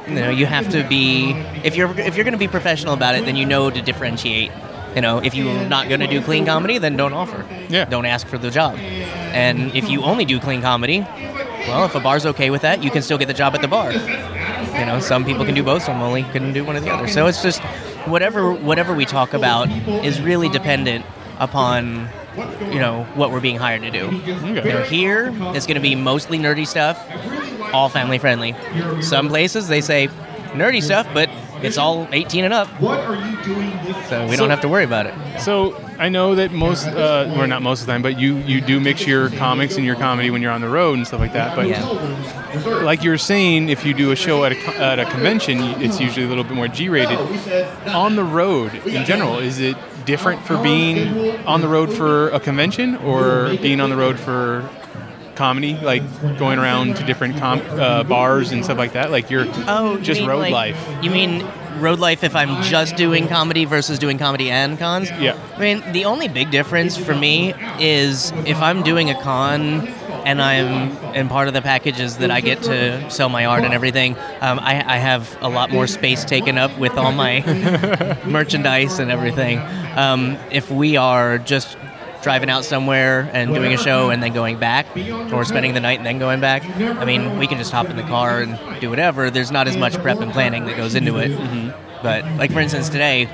you 0.08 0.16
know, 0.16 0.30
you 0.30 0.46
have 0.46 0.70
to 0.70 0.88
be 0.88 1.32
if 1.64 1.76
you're 1.76 1.90
if 2.00 2.16
you're 2.16 2.24
going 2.24 2.34
to 2.34 2.38
be 2.40 2.48
professional 2.48 2.94
about 2.94 3.16
it, 3.16 3.26
then 3.26 3.36
you 3.36 3.46
know 3.46 3.70
to 3.70 3.82
differentiate. 3.82 4.52
You 4.96 5.02
know, 5.02 5.18
if 5.20 5.34
you're 5.34 5.68
not 5.68 5.88
going 5.90 6.02
to 6.02 6.08
do 6.08 6.22
clean 6.22 6.46
comedy, 6.46 6.78
then 6.78 6.96
don't 6.96 7.14
offer. 7.14 7.46
Yeah. 7.68 7.86
Don't 7.86 8.06
ask 8.06 8.28
for 8.28 8.38
the 8.38 8.52
job. 8.52 8.78
And 8.78 9.76
if 9.76 9.90
you 9.90 10.04
only 10.04 10.24
do 10.24 10.40
clean 10.40 10.62
comedy, 10.62 11.00
well, 11.00 11.86
if 11.86 11.96
a 11.96 12.00
bar's 12.00 12.28
okay 12.28 12.52
with 12.52 12.62
that, 12.62 12.84
you 12.84 12.92
can 12.92 13.02
still 13.02 13.18
get 13.18 13.28
the 13.28 13.34
job 13.34 13.56
at 13.56 13.62
the 13.62 13.68
bar. 13.68 13.92
You 14.78 14.86
know, 14.86 15.00
some 15.00 15.26
people 15.26 15.46
can 15.46 15.56
do 15.56 15.64
both, 15.64 15.84
some 15.84 16.02
only 16.02 16.24
can 16.24 16.54
do 16.54 16.64
one 16.64 16.76
or 16.76 16.80
the 16.80 16.92
other. 16.92 17.08
So 17.08 17.28
it's 17.28 17.42
just 17.42 17.62
whatever 18.06 18.54
whatever 18.54 18.94
we 18.94 19.06
talk 19.06 19.34
about 19.34 19.70
is 20.06 20.22
really 20.22 20.50
dependent 20.50 21.06
upon 21.40 22.10
you 22.72 22.80
know 22.80 23.04
what 23.16 23.32
we're 23.32 23.42
being 23.42 23.58
hired 23.58 23.82
to 23.84 23.92
do. 23.92 24.10
You 24.16 24.62
know, 24.62 24.84
here 24.84 25.32
it's 25.56 25.66
going 25.66 25.76
to 25.76 25.82
be 25.82 25.96
mostly 25.96 26.38
nerdy 26.40 26.68
stuff, 26.68 27.00
all 27.74 27.90
family 27.90 28.18
friendly. 28.18 28.56
Some 29.02 29.30
places 29.30 29.68
they 29.68 29.82
say 29.82 30.08
nerdy 30.54 30.82
stuff, 30.82 31.08
but 31.14 31.30
it's 31.64 31.78
all 31.78 32.08
18 32.12 32.46
and 32.46 32.54
up. 32.54 32.68
What 32.82 33.00
are 33.00 33.16
you 33.16 33.38
doing 33.44 33.72
this? 33.86 33.96
So 34.10 34.26
we 34.28 34.36
So- 34.36 34.42
don't 34.44 34.50
have 34.50 34.62
to 34.62 34.68
worry 34.70 34.84
about 34.84 35.06
it. 35.06 35.14
So 35.40 35.76
I 36.00 36.10
know 36.10 36.36
that 36.36 36.52
most, 36.52 36.88
uh, 36.88 37.34
or 37.38 37.48
not 37.48 37.62
most 37.62 37.82
of 37.82 37.88
the 37.88 37.94
time, 37.94 38.02
but 38.02 38.20
you 38.20 38.36
you 38.46 38.62
do 38.62 38.80
mix 38.80 39.06
your 39.08 39.30
comics 39.30 39.76
and 39.78 39.86
your 39.86 39.96
comedy 39.96 40.30
when 40.30 40.42
you're 40.42 40.52
on 40.52 40.62
the 40.62 40.70
road 40.70 40.98
and 40.98 41.08
stuff 41.08 41.20
like 41.20 41.34
that. 41.34 41.56
But 41.56 41.68
Yeah. 41.68 41.84
like 42.84 43.04
you 43.04 43.10
were 43.12 43.18
saying, 43.18 43.70
if 43.70 43.86
you 43.86 43.94
do 43.94 44.12
a 44.12 44.16
show 44.16 44.44
at 44.44 44.52
a, 44.54 44.82
at 44.82 45.00
a 45.00 45.06
convention, 45.06 45.60
it's 45.82 46.00
usually 46.00 46.26
a 46.26 46.30
little 46.30 46.44
bit 46.44 46.54
more 46.56 46.68
G-rated. 46.68 47.18
On 47.88 48.16
the 48.16 48.24
road, 48.24 48.72
in 48.86 49.06
general, 49.06 49.40
is 49.40 49.60
it 49.60 49.76
different 50.06 50.44
for 50.46 50.58
being 50.58 51.34
on 51.46 51.62
the 51.62 51.68
road 51.68 51.92
for 51.94 52.30
a 52.30 52.40
convention 52.40 52.98
or 52.98 53.56
being 53.62 53.80
on 53.80 53.90
the 53.90 53.96
road 53.96 54.20
for 54.20 54.64
comedy, 55.36 55.76
like 55.78 56.04
going 56.38 56.60
around 56.60 56.96
to 56.98 57.04
different 57.06 57.38
com- 57.38 57.62
uh, 57.70 58.04
bars 58.04 58.52
and 58.52 58.64
stuff 58.64 58.78
like 58.78 58.94
that? 58.94 59.12
Like 59.12 59.30
you're 59.30 59.46
Oh, 59.68 59.96
you 59.98 60.02
just 60.02 60.20
mean, 60.22 60.30
road 60.30 60.40
like- 60.40 60.54
life. 60.54 61.04
You 61.04 61.12
mean 61.12 61.46
road 61.80 62.00
life 62.00 62.24
if 62.24 62.36
I'm 62.36 62.62
just 62.64 62.96
doing 62.96 63.28
comedy 63.28 63.66
versus 63.66 63.98
doing 64.00 64.18
comedy 64.20 64.50
and 64.52 64.78
cons? 64.78 65.10
Yeah. 65.12 65.36
I 65.56 65.60
mean, 65.60 65.84
the 65.92 66.06
only 66.06 66.28
big 66.28 66.52
difference 66.52 66.96
for 66.98 67.16
me 67.16 67.54
is 67.80 68.32
if 68.46 68.58
I'm 68.62 68.84
doing 68.84 69.10
a 69.10 69.20
con 69.22 69.88
and 70.26 70.42
I'm 70.42 70.92
and 71.16 71.30
part 71.30 71.48
of 71.50 71.54
the 71.54 71.62
package 71.62 72.00
is 72.00 72.18
that 72.18 72.32
I 72.32 72.40
get 72.42 72.62
to 72.64 73.10
sell 73.12 73.28
my 73.28 73.46
art 73.46 73.64
and 73.66 73.74
everything. 73.74 74.16
Um, 74.40 74.58
I, 74.60 74.76
I 74.96 74.98
have 74.98 75.36
a 75.42 75.50
lot 75.50 75.70
more 75.72 75.86
space 75.88 76.24
taken 76.24 76.58
up 76.58 76.78
with 76.80 76.94
all 76.98 77.12
my 77.12 77.42
merchandise 78.26 79.00
and 79.00 79.12
everything. 79.12 79.60
Um, 79.98 80.38
if 80.52 80.72
we 80.72 80.96
are 80.96 81.40
just 81.40 81.76
driving 82.24 82.50
out 82.50 82.66
somewhere 82.66 83.30
and 83.34 83.54
doing 83.54 83.74
a 83.74 83.78
show 83.78 84.10
and 84.10 84.24
then 84.24 84.34
going 84.34 84.58
back, 84.58 84.88
or 85.32 85.46
spending 85.46 85.74
the 85.74 85.80
night 85.80 85.98
and 85.98 86.06
then 86.06 86.18
going 86.18 86.40
back, 86.40 86.66
I 86.66 87.06
mean, 87.06 87.38
we 87.38 87.46
can 87.46 87.58
just 87.58 87.72
hop 87.72 87.88
in 87.88 87.98
the 87.98 88.04
car 88.04 88.42
and 88.42 88.58
do 88.82 88.90
whatever. 88.90 89.30
There's 89.30 89.52
not 89.52 89.68
as 89.68 89.78
much 89.78 89.94
prep 89.96 90.20
and 90.22 90.32
planning 90.32 90.66
that 90.66 90.78
goes 90.78 90.96
into 90.96 91.18
it. 91.18 91.32
But, 92.02 92.26
like, 92.38 92.52
for 92.52 92.60
instance, 92.60 92.90
today, 92.90 93.28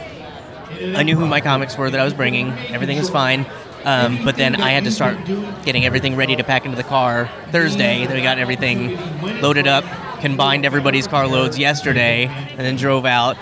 I 0.96 1.04
knew 1.04 1.16
who 1.16 1.26
my 1.28 1.42
comics 1.42 1.78
were 1.78 1.90
that 1.90 2.00
I 2.00 2.04
was 2.04 2.14
bringing. 2.14 2.52
Everything 2.70 2.98
was 2.98 3.10
fine. 3.10 3.46
Um, 3.86 4.26
but 4.26 4.36
then 4.36 4.56
I 4.56 4.72
had 4.72 4.84
to 4.84 4.92
start 4.92 5.18
getting 5.64 5.86
everything 5.86 6.18
ready 6.18 6.36
to 6.36 6.44
pack 6.44 6.66
into 6.66 6.76
the 6.76 6.84
car 6.84 7.30
Thursday. 7.52 8.06
Then 8.06 8.16
we 8.16 8.22
got 8.22 8.38
everything 8.38 8.98
loaded 9.42 9.68
up, 9.68 9.86
combined 10.20 10.66
everybody's 10.66 11.08
car 11.08 11.28
loads 11.28 11.58
yesterday, 11.58 12.26
and 12.26 12.60
then 12.60 12.76
drove 12.76 13.06
out, 13.06 13.38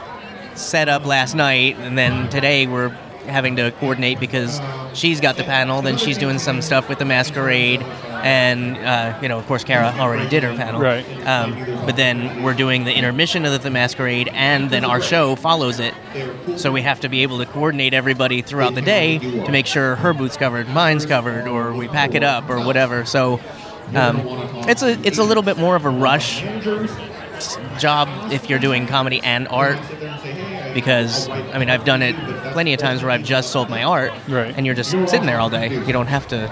set 0.54 0.90
up 0.90 1.06
last 1.06 1.34
night, 1.34 1.76
and 1.80 1.98
then 1.98 2.30
today 2.30 2.68
we're 2.68 2.96
having 3.28 3.56
to 3.58 3.72
coordinate 3.72 4.20
because 4.20 4.60
she's 4.94 5.22
got 5.22 5.38
the 5.38 5.44
panel, 5.44 5.82
then 5.82 5.98
she's 5.98 6.18
doing 6.18 6.40
some 6.40 6.62
stuff 6.62 6.90
with 6.90 7.00
the 7.00 7.06
masquerade, 7.06 7.82
and 7.82 8.78
uh, 8.78 9.18
you 9.22 9.28
know, 9.28 9.38
of 9.38 9.46
course, 9.46 9.64
Kara 9.64 9.94
already 10.00 10.28
did 10.30 10.44
her 10.44 10.56
panel. 10.56 10.82
Right. 10.82 11.06
Um, 11.26 11.86
but 11.86 11.96
then 11.96 12.44
we're 12.44 12.54
doing 12.54 12.84
the 12.84 12.94
intermission 12.94 13.46
of 13.46 13.62
the 13.62 13.70
masquerade, 13.70 14.30
and 14.34 14.70
then 14.70 14.84
our 14.84 15.02
show 15.02 15.36
follows 15.36 15.80
it. 15.80 15.94
So 16.58 16.72
we 16.72 16.82
have 16.82 17.02
to 17.02 17.10
be 17.10 17.24
able 17.24 17.38
to 17.40 17.46
coordinate 17.46 17.94
everybody 17.94 18.42
throughout 18.42 18.76
the 18.76 18.82
day 18.82 19.20
to 19.20 19.52
make 19.52 19.66
sure 19.68 19.96
her 19.96 20.14
booth's 20.14 20.38
covered, 20.38 20.68
mine's 20.70 21.06
covered, 21.06 21.48
or 21.48 21.74
we 21.74 21.88
pack 21.88 22.16
it 22.16 22.24
up 22.24 22.50
or 22.50 22.66
whatever. 22.66 23.06
So 23.06 23.40
um, 23.96 24.22
it's 24.68 24.84
a 24.84 25.00
it's 25.06 25.18
a 25.18 25.24
little 25.24 25.44
bit 25.44 25.58
more 25.58 25.76
of 25.76 25.86
a 25.86 25.90
rush 25.90 26.44
job 27.80 28.08
if 28.32 28.50
you're 28.50 28.60
doing 28.60 28.88
comedy 28.88 29.20
and 29.24 29.48
art 29.50 29.78
because 30.74 31.30
I 31.30 31.58
mean 31.58 31.70
I've 31.70 31.86
done 31.86 32.02
it 32.02 32.16
plenty 32.54 32.74
of 32.74 32.80
times 32.80 33.02
where 33.02 33.12
I've 33.12 33.24
just 33.24 33.52
sold 33.52 33.70
my 33.70 33.84
art 33.84 34.12
Right. 34.28 34.54
and 34.56 34.66
you're 34.66 34.76
just 34.76 34.92
sitting 34.92 35.26
there 35.26 35.40
all 35.40 35.50
day. 35.50 35.70
You 35.86 35.94
don't 35.94 36.08
have 36.08 36.28
to 36.30 36.52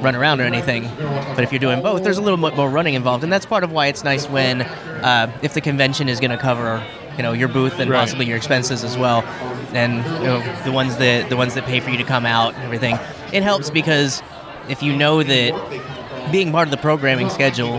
run 0.00 0.14
around 0.14 0.40
or 0.40 0.44
anything. 0.44 0.88
But 1.34 1.40
if 1.40 1.52
you're 1.52 1.58
doing 1.58 1.80
both, 1.82 2.02
there's 2.04 2.18
a 2.18 2.22
little 2.22 2.36
bit 2.38 2.54
more 2.56 2.68
running 2.68 2.94
involved, 2.94 3.24
and 3.24 3.32
that's 3.32 3.46
part 3.46 3.64
of 3.64 3.72
why 3.72 3.86
it's 3.86 4.04
nice 4.04 4.28
when 4.28 4.62
uh, 4.62 5.32
if 5.42 5.54
the 5.54 5.60
convention 5.60 6.08
is 6.08 6.20
going 6.20 6.30
to 6.32 6.36
cover 6.38 6.84
you 7.16 7.22
know 7.22 7.32
your 7.32 7.48
booth 7.48 7.78
and 7.78 7.90
Right. 7.90 7.98
possibly 8.00 8.26
your 8.26 8.36
expenses 8.36 8.84
as 8.84 8.96
well, 8.98 9.22
and 9.72 9.94
you 10.20 10.26
know 10.26 10.62
the 10.64 10.72
ones 10.72 10.96
that 10.98 11.28
the 11.30 11.36
ones 11.36 11.54
that 11.54 11.64
pay 11.64 11.80
for 11.80 11.90
you 11.90 11.98
to 11.98 12.04
come 12.04 12.26
out 12.26 12.54
and 12.54 12.62
everything. 12.64 12.98
It 13.32 13.42
helps 13.42 13.70
because 13.70 14.22
if 14.68 14.82
you 14.82 14.94
know 14.94 15.22
that 15.22 16.30
being 16.32 16.52
part 16.52 16.66
of 16.66 16.72
the 16.72 16.76
programming 16.76 17.30
schedule 17.30 17.78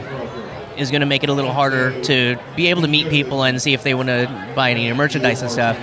is 0.78 0.92
going 0.92 1.02
to 1.02 1.06
make 1.08 1.24
it 1.24 1.30
a 1.30 1.34
little 1.34 1.54
harder 1.54 2.00
to 2.04 2.38
be 2.56 2.68
able 2.68 2.82
to 2.84 2.88
meet 2.88 3.10
people 3.10 3.44
and 3.44 3.62
see 3.62 3.74
if 3.74 3.84
they 3.84 3.94
want 3.94 4.10
to 4.10 4.28
buy 4.56 4.72
any 4.72 4.82
of 4.82 4.88
your 4.88 4.96
merchandise 4.96 5.42
and 5.42 5.52
stuff. 5.52 5.78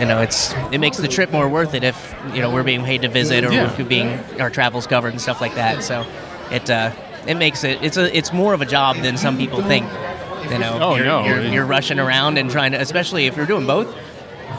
You 0.00 0.06
know, 0.06 0.20
it's 0.20 0.52
it 0.72 0.78
makes 0.78 0.96
the 0.96 1.08
trip 1.08 1.30
more 1.30 1.48
worth 1.48 1.74
it 1.74 1.84
if 1.84 2.14
you 2.34 2.40
know 2.40 2.50
we're 2.52 2.64
being 2.64 2.82
paid 2.84 3.02
to 3.02 3.08
visit 3.08 3.44
or 3.44 3.52
Yeah. 3.52 3.74
we're 3.76 3.84
being 3.84 4.18
our 4.40 4.50
travels 4.50 4.86
covered 4.86 5.12
and 5.12 5.20
stuff 5.20 5.40
like 5.40 5.54
that. 5.54 5.82
So 5.84 6.04
it 6.50 6.68
uh, 6.70 6.90
it 7.26 7.34
makes 7.36 7.62
it 7.62 7.82
it's 7.82 7.96
a 7.96 8.16
it's 8.16 8.32
more 8.32 8.52
of 8.54 8.60
a 8.62 8.66
job 8.66 8.96
than 8.96 9.16
some 9.16 9.36
people 9.36 9.62
think. 9.62 9.86
You 10.50 10.58
know, 10.58 10.78
Oh, 10.82 10.96
you're, 10.96 11.04
no. 11.06 11.24
you're, 11.24 11.40
you're 11.42 11.64
rushing 11.64 12.00
around 12.00 12.36
and 12.36 12.50
trying 12.50 12.72
to, 12.72 12.80
especially 12.80 13.26
if 13.26 13.36
you're 13.36 13.46
doing 13.46 13.64
both, 13.64 13.94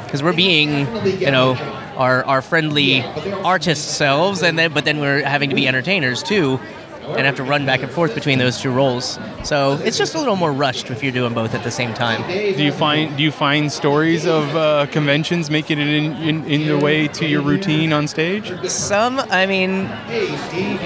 because 0.06 0.24
we're 0.24 0.32
being 0.34 0.88
you 1.20 1.30
know 1.30 1.56
our 1.98 2.24
our 2.26 2.42
friendly 2.42 3.04
artist 3.44 3.98
selves, 3.98 4.42
and 4.44 4.58
then 4.58 4.72
but 4.72 4.86
then 4.86 5.00
we're 5.02 5.24
having 5.24 5.50
to 5.50 5.56
be 5.56 5.68
entertainers 5.68 6.24
too. 6.24 6.60
And 7.06 7.26
have 7.26 7.36
to 7.36 7.44
run 7.44 7.66
back 7.66 7.82
and 7.84 7.92
forth 7.92 8.16
between 8.16 8.40
those 8.40 8.60
two 8.62 8.72
roles, 8.72 9.20
so 9.44 9.74
it's 9.84 9.98
just 9.98 10.16
a 10.16 10.20
little 10.20 10.38
more 10.38 10.54
rushed 10.54 10.90
if 10.90 11.04
you're 11.04 11.12
doing 11.12 11.34
both 11.34 11.54
at 11.54 11.64
the 11.64 11.70
same 11.70 11.94
time. 11.94 12.26
Do 12.28 12.64
you 12.64 12.72
find 12.72 13.16
do 13.18 13.24
you 13.24 13.32
find 13.32 13.70
stories 13.72 14.26
of 14.26 14.56
uh, 14.56 14.86
conventions 14.88 15.50
making 15.50 15.80
it 15.80 15.88
in, 15.88 16.14
in 16.14 16.46
in 16.46 16.68
the 16.68 16.78
way 16.78 17.10
to 17.10 17.28
your 17.28 17.42
routine 17.42 17.92
on 17.92 18.08
stage? 18.08 18.52
Some, 18.70 19.20
I 19.20 19.46
mean, 19.46 19.90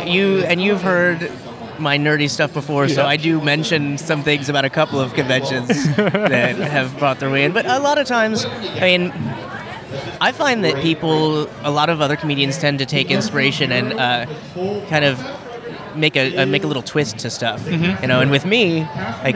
you 0.08 0.40
and 0.40 0.60
you've 0.60 0.82
heard 0.82 1.32
my 1.80 1.98
nerdy 1.98 2.30
stuff 2.30 2.54
before, 2.54 2.88
so 2.88 3.06
I 3.06 3.18
do 3.18 3.40
mention 3.40 3.98
some 4.00 4.24
things 4.24 4.50
about 4.50 4.66
a 4.66 4.70
couple 4.70 5.00
of 5.00 5.14
conventions 5.14 5.68
that 5.96 6.56
have 6.56 6.98
brought 6.98 7.20
their 7.20 7.30
way 7.30 7.44
in. 7.44 7.54
But 7.54 7.68
a 7.68 7.80
lot 7.80 8.00
of 8.00 8.08
times, 8.08 8.46
I 8.46 8.80
mean, 8.80 9.12
I 10.20 10.32
find 10.32 10.64
that 10.64 10.82
people, 10.82 11.48
a 11.62 11.72
lot 11.72 11.90
of 11.90 12.02
other 12.02 12.16
comedians 12.16 12.58
tend 12.58 12.80
to 12.80 12.86
take 12.86 13.12
inspiration 13.12 13.72
and 13.72 13.94
uh, 13.94 14.26
kind 14.90 15.06
of 15.06 15.20
make 15.98 16.16
a 16.16 16.38
uh, 16.38 16.46
make 16.46 16.63
a 16.63 16.68
little 16.68 16.84
twist 16.84 17.20
to 17.20 17.30
stuff, 17.30 17.62
Mm-hmm. 17.63 18.01
you 18.01 18.08
know. 18.08 18.22
And 18.22 18.32
with 18.32 18.46
me, 18.46 18.82
like, 19.24 19.36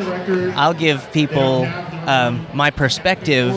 I'll 0.55 0.73
give 0.73 1.11
people 1.11 1.65
um, 2.07 2.45
my 2.53 2.71
perspective 2.71 3.51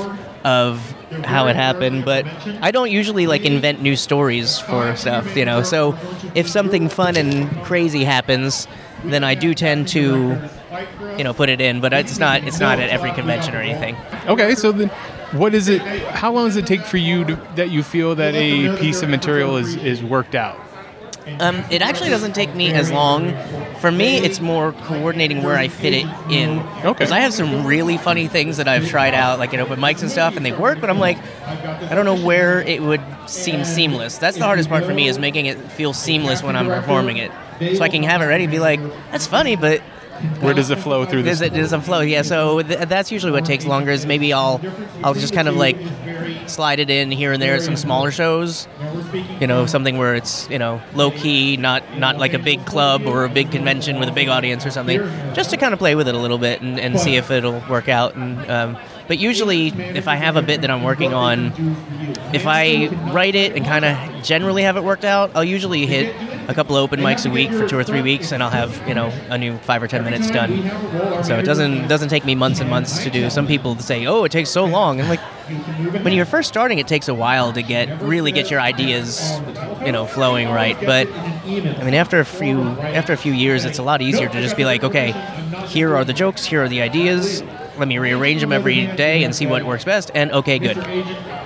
of 0.44 0.78
how 1.25 1.46
it 1.46 1.56
happened, 1.56 2.04
but 2.04 2.26
I 2.61 2.70
don't 2.70 2.90
usually 2.90 3.26
like 3.26 3.44
invent 3.44 3.80
new 3.80 3.96
stories 3.96 4.58
for 4.58 4.96
stuff, 4.96 5.37
you 5.37 5.44
know. 5.44 5.62
So 5.62 5.96
if 6.34 6.49
something 6.49 6.88
fun 6.88 7.16
and 7.16 7.49
crazy 7.64 8.04
happens, 8.04 8.66
then 9.04 9.23
I 9.25 9.34
do 9.34 9.54
tend 9.54 9.88
to, 9.88 10.38
you 11.16 11.25
know, 11.25 11.32
put 11.32 11.49
it 11.49 11.61
in. 11.61 11.80
But 11.80 11.92
it's 11.92 12.18
not 12.18 12.42
it's 12.44 12.58
not 12.61 12.78
at 12.80 12.90
every 12.90 13.12
convention 13.12 13.54
or 13.54 13.58
anything. 13.61 13.96
Okay, 14.26 14.54
so 14.54 14.73
then 14.73 14.88
what 15.32 15.54
is 15.54 15.68
it? 15.68 15.80
How 15.82 16.32
long 16.32 16.46
does 16.46 16.56
it 16.56 16.66
take 16.66 16.82
for 16.82 16.96
you 16.99 17.25
to, 17.25 17.37
that 17.56 17.70
you 17.70 17.82
feel 17.82 18.14
that 18.16 18.34
a 18.34 18.76
piece 18.78 19.02
of 19.02 19.08
material 19.08 19.56
is 19.56 19.76
is 19.76 20.02
worked 20.02 20.34
out? 20.34 20.58
Um, 21.40 21.64
it 21.71 21.81
actually 21.81 22.11
doesn't 22.11 22.35
take 22.35 22.54
me 22.54 22.73
as 22.73 22.90
long. 22.93 23.35
For 23.81 23.90
me, 23.90 24.19
it's 24.19 24.40
more 24.40 24.73
coordinating 24.73 25.43
where 25.43 25.57
I 25.57 25.69
fit 25.69 25.95
it 25.95 26.07
in. 26.31 26.59
Okay. 26.61 26.93
Because 26.93 27.11
I 27.11 27.21
have 27.21 27.33
some 27.33 27.66
really 27.66 27.97
funny 27.97 28.28
things 28.28 28.59
that 28.59 28.69
I've 28.69 28.88
tried 28.88 29.14
out, 29.14 29.38
like 29.38 29.52
in 29.54 29.61
open 29.61 29.81
mics 29.81 30.02
and 30.02 30.11
stuff, 30.11 30.37
and 30.37 30.45
they 30.45 30.52
work. 30.52 30.81
But 30.81 30.90
I'm 30.90 30.99
like, 30.99 31.19
I 31.47 31.95
don't 31.95 32.04
know 32.04 32.16
where 32.25 32.61
it 32.62 32.83
would 32.83 33.02
seem 33.26 33.64
seamless. 33.64 34.19
That's 34.19 34.37
the 34.37 34.45
hardest 34.45 34.69
part 34.69 34.85
for 34.85 34.93
me 34.95 35.09
is 35.09 35.19
making 35.19 35.47
it 35.47 35.59
feel 35.73 35.93
seamless 35.95 36.43
when 36.43 36.57
I'm 36.57 36.66
performing 36.66 37.16
it, 37.16 37.31
so 37.76 37.83
I 37.83 37.88
can 37.88 38.02
have 38.02 38.21
it 38.21 38.26
ready 38.26 38.45
and 38.45 38.50
be 38.50 38.59
like, 38.59 38.81
that's 39.11 39.26
funny, 39.26 39.57
but 39.57 39.81
Where 40.40 40.54
does 40.54 40.71
it 40.71 40.78
flow 40.78 41.04
through 41.07 41.23
does 41.25 41.40
this? 41.40 41.49
it 41.52 41.54
does 41.54 41.73
it 41.73 41.81
flow? 41.81 42.00
Yeah. 42.00 42.23
So 42.23 42.62
th- 42.62 42.88
that's 42.88 43.11
usually 43.11 43.33
what 43.33 43.45
takes 43.45 43.64
longer. 43.66 43.90
Is 43.93 44.07
maybe 44.07 44.33
I'll 44.33 44.61
I'll 45.02 45.14
just 45.14 45.35
kind 45.35 45.49
of 45.49 45.57
like 45.57 45.76
slide 46.50 46.80
it 46.80 46.90
in 46.90 47.10
here 47.10 47.32
and 47.32 47.42
there 47.42 47.54
at 47.54 47.62
some 47.62 47.76
smaller 47.76 48.10
shows. 48.10 48.68
You 49.40 49.46
know, 49.46 49.66
something 49.66 49.96
where 49.98 50.14
it's 50.14 50.48
you 50.50 50.58
know 50.58 50.80
low 50.94 51.10
key, 51.10 51.56
not 51.56 51.98
not 51.98 52.18
like 52.18 52.34
a 52.34 52.38
big 52.38 52.64
club 52.66 53.06
or 53.06 53.24
a 53.24 53.28
big 53.28 53.50
convention 53.50 53.98
with 53.98 54.08
a 54.08 54.12
big 54.12 54.28
audience 54.28 54.64
or 54.66 54.70
something. 54.70 55.00
Just 55.34 55.50
to 55.50 55.56
kind 55.56 55.72
of 55.72 55.78
play 55.78 55.94
with 55.94 56.08
it 56.08 56.14
a 56.14 56.18
little 56.18 56.38
bit 56.38 56.60
and, 56.62 56.78
and 56.78 56.98
see 56.98 57.16
if 57.16 57.30
it'll 57.30 57.62
work 57.68 57.88
out. 57.88 58.14
And 58.14 58.50
um, 58.50 58.76
but 59.06 59.18
usually, 59.18 59.68
if 59.68 60.08
I 60.08 60.16
have 60.16 60.37
a 60.37 60.42
bit 60.42 60.62
that 60.62 60.70
I'm 60.70 60.82
working 60.82 61.12
on, 61.12 61.52
if 62.32 62.46
I 62.46 62.88
write 63.12 63.34
it 63.34 63.54
and 63.54 63.64
kind 63.64 63.84
of 63.84 64.25
generally 64.25 64.62
have 64.62 64.76
it 64.76 64.84
worked 64.84 65.04
out, 65.04 65.30
I'll 65.34 65.44
usually 65.44 65.87
hit 65.87 66.14
a 66.49 66.54
couple 66.54 66.76
of 66.76 66.82
open 66.82 67.00
mics 67.00 67.26
a 67.26 67.30
week 67.30 67.50
for 67.50 67.68
two 67.68 67.78
or 67.78 67.84
three 67.84 68.02
weeks, 68.02 68.32
and 68.32 68.42
I'll 68.42 68.50
have 68.50 68.87
you 68.88 68.94
know 68.94 69.12
a 69.28 69.38
new 69.38 69.56
five 69.58 69.82
or 69.82 69.88
ten 69.88 70.04
minutes 70.04 70.30
done. 70.30 70.62
So 71.25 71.38
it 71.38 71.44
doesn't 71.44 71.88
doesn't 71.88 72.08
take 72.08 72.25
me 72.25 72.34
months 72.34 72.61
and 72.61 72.70
months 72.70 73.02
to 73.04 73.11
do. 73.11 73.30
Some 73.30 73.46
people 73.46 73.76
say, 73.78 74.06
"Oh, 74.06 74.25
it 74.25 74.32
takes 74.32 74.50
so 74.50 74.64
long," 74.64 74.99
like 74.99 75.20
when 76.02 76.12
you're 76.12 76.25
first 76.26 76.49
starting, 76.49 76.78
it 76.78 76.88
takes 76.88 77.08
a 77.08 77.14
while 77.14 77.52
to 77.52 77.62
get 77.62 78.02
really 78.02 78.32
get 78.32 78.50
your 78.50 78.61
ideas 78.61 79.38
you 79.84 79.92
know 79.92 80.06
flowing 80.06 80.49
right. 80.49 80.78
But 80.80 81.08
I 81.12 81.84
mean, 81.84 81.94
after 81.94 82.20
a 82.20 82.25
few 82.25 82.62
after 82.62 83.12
a 83.12 83.16
few 83.16 83.32
years, 83.32 83.64
it's 83.64 83.78
a 83.78 83.82
lot 83.82 84.02
easier 84.02 84.28
to 84.28 84.40
just 84.40 84.56
be 84.56 84.64
like, 84.64 84.82
okay, 84.84 85.12
here 85.68 85.94
are 85.94 86.04
the 86.04 86.12
jokes, 86.12 86.44
here 86.44 86.62
are 86.62 86.68
the 86.68 86.82
ideas. 86.82 87.42
Let 87.78 87.88
me 87.88 87.99
rearrange 87.99 88.40
them 88.40 88.52
every 88.52 88.87
day 88.87 89.25
and 89.25 89.35
see 89.35 89.47
what 89.47 89.64
works 89.64 89.85
best. 89.85 90.11
And 90.14 90.31
okay, 90.33 90.59
good. 90.59 90.76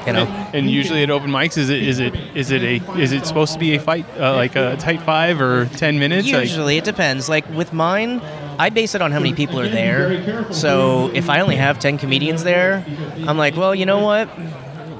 You 0.06 0.12
know. 0.12 0.24
And 0.52 0.70
usually 0.70 1.02
at 1.02 1.10
open 1.10 1.30
mics, 1.30 1.56
is 1.56 1.70
it 1.70 1.82
is 1.82 1.98
it 2.00 2.14
is 2.34 2.50
it 2.50 2.62
a 2.62 2.98
is 2.98 3.12
it 3.12 3.26
supposed 3.26 3.52
to 3.54 3.58
be 3.58 3.74
a 3.74 3.80
fight 3.80 4.06
uh, 4.18 4.34
like 4.34 4.54
a 4.56 4.76
tight 4.76 5.02
five 5.02 5.40
or 5.40 5.66
ten 5.66 5.98
minutes? 5.98 6.30
Like- 6.30 6.42
Usually, 6.42 6.76
it 6.78 6.84
depends. 6.84 7.28
Like 7.28 7.48
with 7.50 7.72
mine, 7.72 8.20
I 8.58 8.70
base 8.70 8.94
it 8.94 9.02
on 9.02 9.12
how 9.12 9.18
many 9.20 9.34
people 9.34 9.58
are 9.60 9.68
there. 9.68 10.52
So 10.52 11.10
if 11.14 11.30
I 11.30 11.40
only 11.40 11.56
have 11.56 11.78
ten 11.78 11.98
comedians 11.98 12.44
there, 12.44 12.84
I'm 13.26 13.38
like, 13.38 13.56
well, 13.56 13.74
you 13.74 13.86
know 13.86 14.00
what? 14.00 14.28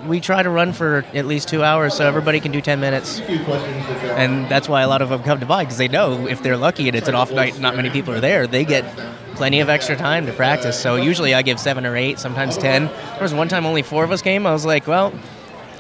We 0.07 0.21
try 0.21 0.43
to 0.43 0.49
run 0.49 0.73
for 0.73 1.05
at 1.13 1.27
least 1.27 1.49
two 1.51 1.63
hours, 1.63 1.93
so 1.95 2.07
everybody 2.07 2.41
can 2.41 2.51
do 2.53 2.63
ten 2.63 2.81
minutes. 2.81 3.21
And 3.21 4.49
that's 4.49 4.69
why 4.69 4.81
a 4.83 4.89
lot 4.89 5.03
of 5.03 5.11
them 5.11 5.23
come 5.23 5.41
to 5.41 5.47
buy 5.47 5.65
because 5.65 5.77
they 5.79 5.89
know 5.89 6.27
if 6.27 6.43
they're 6.43 6.57
lucky 6.57 6.89
and 6.89 6.97
it's 6.97 7.09
an 7.09 7.15
off 7.15 7.31
night, 7.31 7.59
not 7.61 7.77
many 7.77 7.91
people 7.91 8.15
are 8.15 8.21
there, 8.21 8.47
they 8.47 8.65
get 8.65 8.85
plenty 9.39 9.61
of 9.61 9.69
extra 9.69 9.97
time 9.97 10.27
to 10.27 10.33
practice. 10.33 10.79
So 10.79 10.97
usually 10.97 11.33
I 11.33 11.43
give 11.43 11.59
seven 11.59 11.87
or 11.87 11.97
eight, 11.97 12.19
sometimes 12.19 12.59
ten. 12.59 12.87
There 12.87 13.23
was 13.23 13.33
one 13.33 13.49
time 13.49 13.65
only 13.65 13.83
four 13.83 14.05
of 14.05 14.11
us 14.11 14.21
came. 14.21 14.47
I 14.47 14.53
was 14.53 14.67
like, 14.67 14.87
well. 14.87 15.13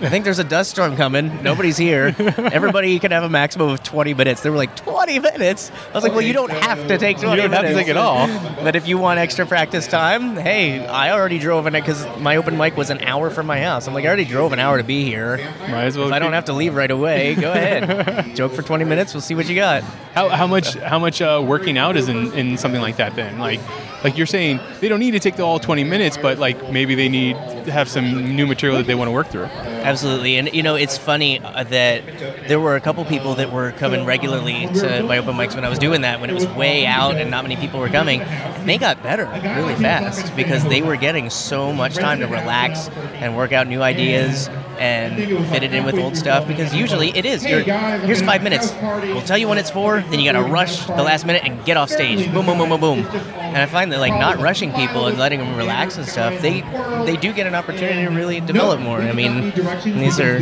I 0.00 0.08
think 0.08 0.24
there's 0.24 0.38
a 0.38 0.44
dust 0.44 0.70
storm 0.70 0.96
coming. 0.96 1.42
Nobody's 1.42 1.76
here. 1.76 2.14
Everybody 2.18 2.98
can 3.00 3.10
have 3.10 3.24
a 3.24 3.28
maximum 3.28 3.70
of 3.70 3.82
20 3.82 4.14
minutes. 4.14 4.42
They 4.42 4.50
were 4.50 4.56
like, 4.56 4.76
20 4.76 5.18
minutes? 5.18 5.72
I 5.90 5.94
was 5.94 6.04
like, 6.04 6.12
well, 6.12 6.22
you 6.22 6.32
don't 6.32 6.52
have 6.52 6.86
to 6.86 6.98
take 6.98 7.18
20 7.18 7.34
You 7.34 7.42
don't 7.42 7.52
have 7.52 7.66
to 7.66 7.74
take 7.74 7.88
it 7.88 7.96
all. 7.96 8.28
But 8.62 8.76
if 8.76 8.86
you 8.86 8.96
want 8.96 9.18
extra 9.18 9.44
practice 9.44 9.88
time, 9.88 10.36
hey, 10.36 10.86
I 10.86 11.10
already 11.10 11.40
drove 11.40 11.66
in 11.66 11.74
it 11.74 11.80
because 11.80 12.06
my 12.18 12.36
open 12.36 12.56
mic 12.56 12.76
was 12.76 12.90
an 12.90 13.00
hour 13.00 13.28
from 13.30 13.46
my 13.46 13.60
house. 13.60 13.88
I'm 13.88 13.94
like, 13.94 14.04
I 14.04 14.06
already 14.06 14.24
drove 14.24 14.52
an 14.52 14.60
hour 14.60 14.78
to 14.78 14.84
be 14.84 15.04
here. 15.04 15.38
Might 15.62 15.84
as 15.86 15.98
well. 15.98 16.06
If 16.06 16.12
I 16.12 16.20
don't 16.20 16.32
have 16.32 16.44
to 16.44 16.52
leave 16.52 16.76
right 16.76 16.90
away, 16.90 17.34
go 17.34 17.50
ahead. 17.50 18.36
Joke 18.36 18.52
for 18.52 18.62
20 18.62 18.84
minutes. 18.84 19.14
We'll 19.14 19.20
see 19.20 19.34
what 19.34 19.48
you 19.48 19.56
got. 19.56 19.82
How, 20.14 20.28
how 20.28 20.46
much 20.46 20.74
how 20.74 20.98
much 21.00 21.20
uh, 21.20 21.42
working 21.44 21.76
out 21.76 21.96
is 21.96 22.08
in, 22.08 22.32
in 22.34 22.56
something 22.56 22.80
like 22.80 22.98
that 22.98 23.16
then? 23.16 23.38
Like 23.38 23.60
like 24.04 24.16
you're 24.16 24.26
saying 24.26 24.60
they 24.80 24.88
don't 24.88 25.00
need 25.00 25.12
to 25.12 25.18
take 25.18 25.36
the 25.36 25.42
all 25.42 25.58
20 25.58 25.84
minutes, 25.84 26.16
but 26.16 26.38
like 26.38 26.70
maybe 26.70 26.94
they 26.94 27.08
need 27.08 27.34
to 27.64 27.72
have 27.72 27.88
some 27.88 28.36
new 28.36 28.46
material 28.46 28.78
that 28.78 28.86
they 28.86 28.94
want 28.94 29.08
to 29.08 29.12
work 29.12 29.28
through. 29.28 29.44
Absolutely, 29.44 30.36
and 30.36 30.52
you 30.52 30.62
know 30.62 30.74
it's 30.74 30.96
funny 30.96 31.40
uh, 31.40 31.64
that 31.64 32.06
there 32.48 32.60
were 32.60 32.76
a 32.76 32.80
couple 32.80 33.04
people 33.04 33.34
that 33.36 33.52
were 33.52 33.72
coming 33.72 34.04
regularly 34.04 34.66
to 34.74 35.02
my 35.02 35.18
open 35.18 35.34
mics 35.34 35.54
when 35.54 35.64
I 35.64 35.68
was 35.68 35.78
doing 35.78 36.02
that 36.02 36.20
when 36.20 36.30
it 36.30 36.34
was 36.34 36.46
way 36.48 36.86
out 36.86 37.16
and 37.16 37.30
not 37.30 37.44
many 37.44 37.56
people 37.56 37.80
were 37.80 37.88
coming. 37.88 38.20
And 38.20 38.68
they 38.68 38.78
got 38.78 39.02
better 39.02 39.26
really 39.26 39.74
fast 39.76 40.34
because 40.36 40.64
they 40.64 40.82
were 40.82 40.96
getting 40.96 41.30
so 41.30 41.72
much 41.72 41.94
time 41.94 42.20
to 42.20 42.26
relax 42.26 42.88
and 42.88 43.36
work 43.36 43.52
out 43.52 43.66
new 43.66 43.82
ideas 43.82 44.48
and 44.78 45.16
fit 45.48 45.62
it 45.62 45.74
in 45.74 45.84
with 45.84 45.96
old 45.96 46.16
stuff. 46.16 46.46
Because 46.46 46.74
usually 46.74 47.10
it 47.16 47.24
is. 47.26 47.44
You're, 47.44 47.60
here's 47.60 48.22
five 48.22 48.42
minutes. 48.42 48.72
We'll 48.80 49.22
tell 49.22 49.38
you 49.38 49.48
when 49.48 49.58
it's 49.58 49.70
for. 49.70 50.00
Then 50.00 50.20
you 50.20 50.30
got 50.30 50.38
to 50.40 50.50
rush 50.50 50.86
the 50.86 51.02
last 51.02 51.26
minute 51.26 51.42
and 51.44 51.64
get 51.64 51.76
off 51.76 51.90
stage. 51.90 52.32
Boom, 52.32 52.46
boom, 52.46 52.58
boom, 52.58 52.68
boom, 52.68 52.80
boom. 52.80 52.98
And 53.38 53.56
I 53.58 53.66
find 53.66 53.90
that 53.92 53.98
like 54.00 54.12
not 54.12 54.38
rushing 54.38 54.72
people 54.72 55.06
and 55.06 55.18
letting 55.18 55.40
them 55.40 55.56
relax 55.56 55.96
and 55.96 56.06
stuff, 56.06 56.40
they 56.42 56.60
they 57.06 57.16
do 57.16 57.32
get 57.32 57.46
an 57.46 57.54
opportunity 57.54 58.04
to 58.04 58.10
really 58.10 58.40
develop 58.40 58.80
more. 58.80 59.00
I 59.00 59.12
mean, 59.12 59.52
these 59.84 60.20
are 60.20 60.38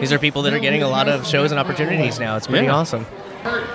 these 0.00 0.12
are 0.12 0.18
people 0.18 0.42
that 0.42 0.52
are 0.52 0.58
getting 0.60 0.82
a 0.82 0.88
lot 0.88 1.08
of 1.08 1.26
shows 1.26 1.50
and 1.50 1.58
opportunities 1.58 2.18
now. 2.20 2.36
It's 2.36 2.46
pretty 2.46 2.66
Yeah. 2.66 2.74
awesome. 2.74 3.06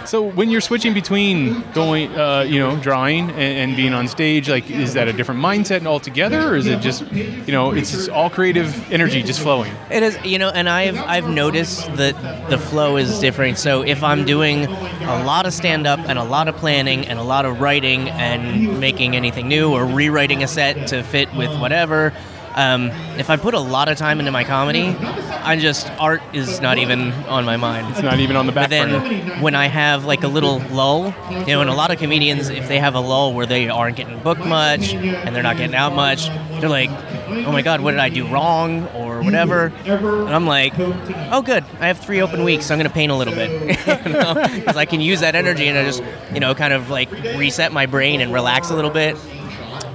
So 0.05 0.21
when 0.21 0.49
you're 0.49 0.61
switching 0.61 0.93
between 0.93 1.61
going, 1.73 2.17
uh, 2.17 2.41
you 2.41 2.59
know, 2.59 2.77
drawing 2.77 3.29
and, 3.31 3.39
and 3.39 3.75
being 3.75 3.93
on 3.93 4.07
stage, 4.07 4.49
like, 4.49 4.69
is 4.71 4.93
that 4.93 5.07
a 5.07 5.13
different 5.13 5.41
mindset 5.41 5.85
altogether, 5.85 6.49
or 6.49 6.55
is 6.55 6.67
it 6.67 6.79
just, 6.79 7.09
you 7.11 7.51
know, 7.51 7.71
it's 7.71 7.91
just 7.91 8.09
all 8.09 8.29
creative 8.29 8.91
energy 8.91 9.21
just 9.21 9.41
flowing? 9.41 9.73
It 9.91 10.03
is, 10.03 10.17
you 10.23 10.39
know, 10.39 10.49
and 10.49 10.69
I've 10.69 10.97
I've 10.97 11.29
noticed 11.29 11.93
that 11.95 12.49
the 12.49 12.57
flow 12.57 12.97
is 12.97 13.19
different. 13.19 13.57
So 13.57 13.81
if 13.81 14.03
I'm 14.03 14.25
doing 14.25 14.65
a 14.65 15.23
lot 15.25 15.45
of 15.45 15.53
stand 15.53 15.85
up 15.85 15.99
and 15.99 16.17
a 16.17 16.23
lot 16.23 16.47
of 16.47 16.55
planning 16.55 17.05
and 17.05 17.19
a 17.19 17.23
lot 17.23 17.45
of 17.45 17.59
writing 17.59 18.09
and 18.09 18.79
making 18.79 19.15
anything 19.15 19.47
new 19.47 19.73
or 19.73 19.85
rewriting 19.85 20.43
a 20.43 20.47
set 20.47 20.87
to 20.87 21.03
fit 21.03 21.33
with 21.33 21.51
whatever, 21.59 22.13
um, 22.57 22.87
if 23.19 23.29
I 23.29 23.37
put 23.37 23.53
a 23.53 23.59
lot 23.59 23.87
of 23.87 23.97
time 23.97 24.19
into 24.19 24.31
my 24.31 24.43
comedy, 24.43 24.87
I 24.87 25.57
just 25.57 25.89
art 25.99 26.21
is 26.33 26.59
not 26.59 26.79
even 26.79 27.11
on 27.29 27.45
my 27.45 27.55
mind. 27.55 27.91
It's 27.91 28.01
not 28.01 28.19
even 28.19 28.35
on 28.35 28.47
the 28.47 28.51
back 28.51 28.65
But 28.65 28.69
then 28.71 28.89
burner. 28.89 29.41
when 29.41 29.53
I 29.53 29.67
have 29.67 30.05
like 30.05 30.23
a 30.23 30.27
little 30.27 30.59
lull, 30.71 31.13
you 31.29 31.45
know, 31.45 31.61
and 31.61 31.69
a 31.69 31.73
lot 31.75 31.91
of 31.91 31.99
comedians, 31.99 32.49
if 32.49 32.67
they 32.67 32.79
have 32.79 32.95
a 32.95 32.99
lull 32.99 33.33
where 33.33 33.45
they 33.45 33.69
aren't 33.69 33.95
getting 33.95 34.19
booked 34.19 34.43
much 34.43 34.93
and 34.93 35.35
they're 35.35 35.43
not 35.43 35.57
getting 35.57 35.75
out 35.75 35.93
much, 35.93 36.27
they're 36.59 36.67
like, 36.67 36.89
oh 37.45 37.51
my 37.51 37.61
God, 37.61 37.81
what 37.81 37.91
did 37.91 37.99
I 37.99 38.09
do 38.09 38.27
wrong 38.27 38.87
or 38.87 39.21
whatever? 39.21 39.67
And 39.85 40.29
I'm 40.29 40.47
like, 40.47 40.73
oh, 40.79 41.43
good. 41.43 41.63
I 41.79 41.87
have 41.87 41.99
three 41.99 42.21
open 42.21 42.43
weeks. 42.43 42.65
So 42.65 42.73
I'm 42.73 42.79
going 42.79 42.89
to 42.89 42.93
paint 42.93 43.11
a 43.11 43.15
little 43.15 43.35
bit 43.35 43.77
because 43.85 44.75
I 44.77 44.85
can 44.85 44.99
use 44.99 45.19
that 45.19 45.35
energy 45.35 45.67
and 45.67 45.77
I 45.77 45.83
just, 45.83 46.03
you 46.33 46.39
know, 46.39 46.55
kind 46.55 46.73
of 46.73 46.89
like 46.89 47.11
reset 47.11 47.71
my 47.71 47.85
brain 47.85 48.19
and 48.19 48.33
relax 48.33 48.71
a 48.71 48.75
little 48.75 48.89
bit. 48.91 49.15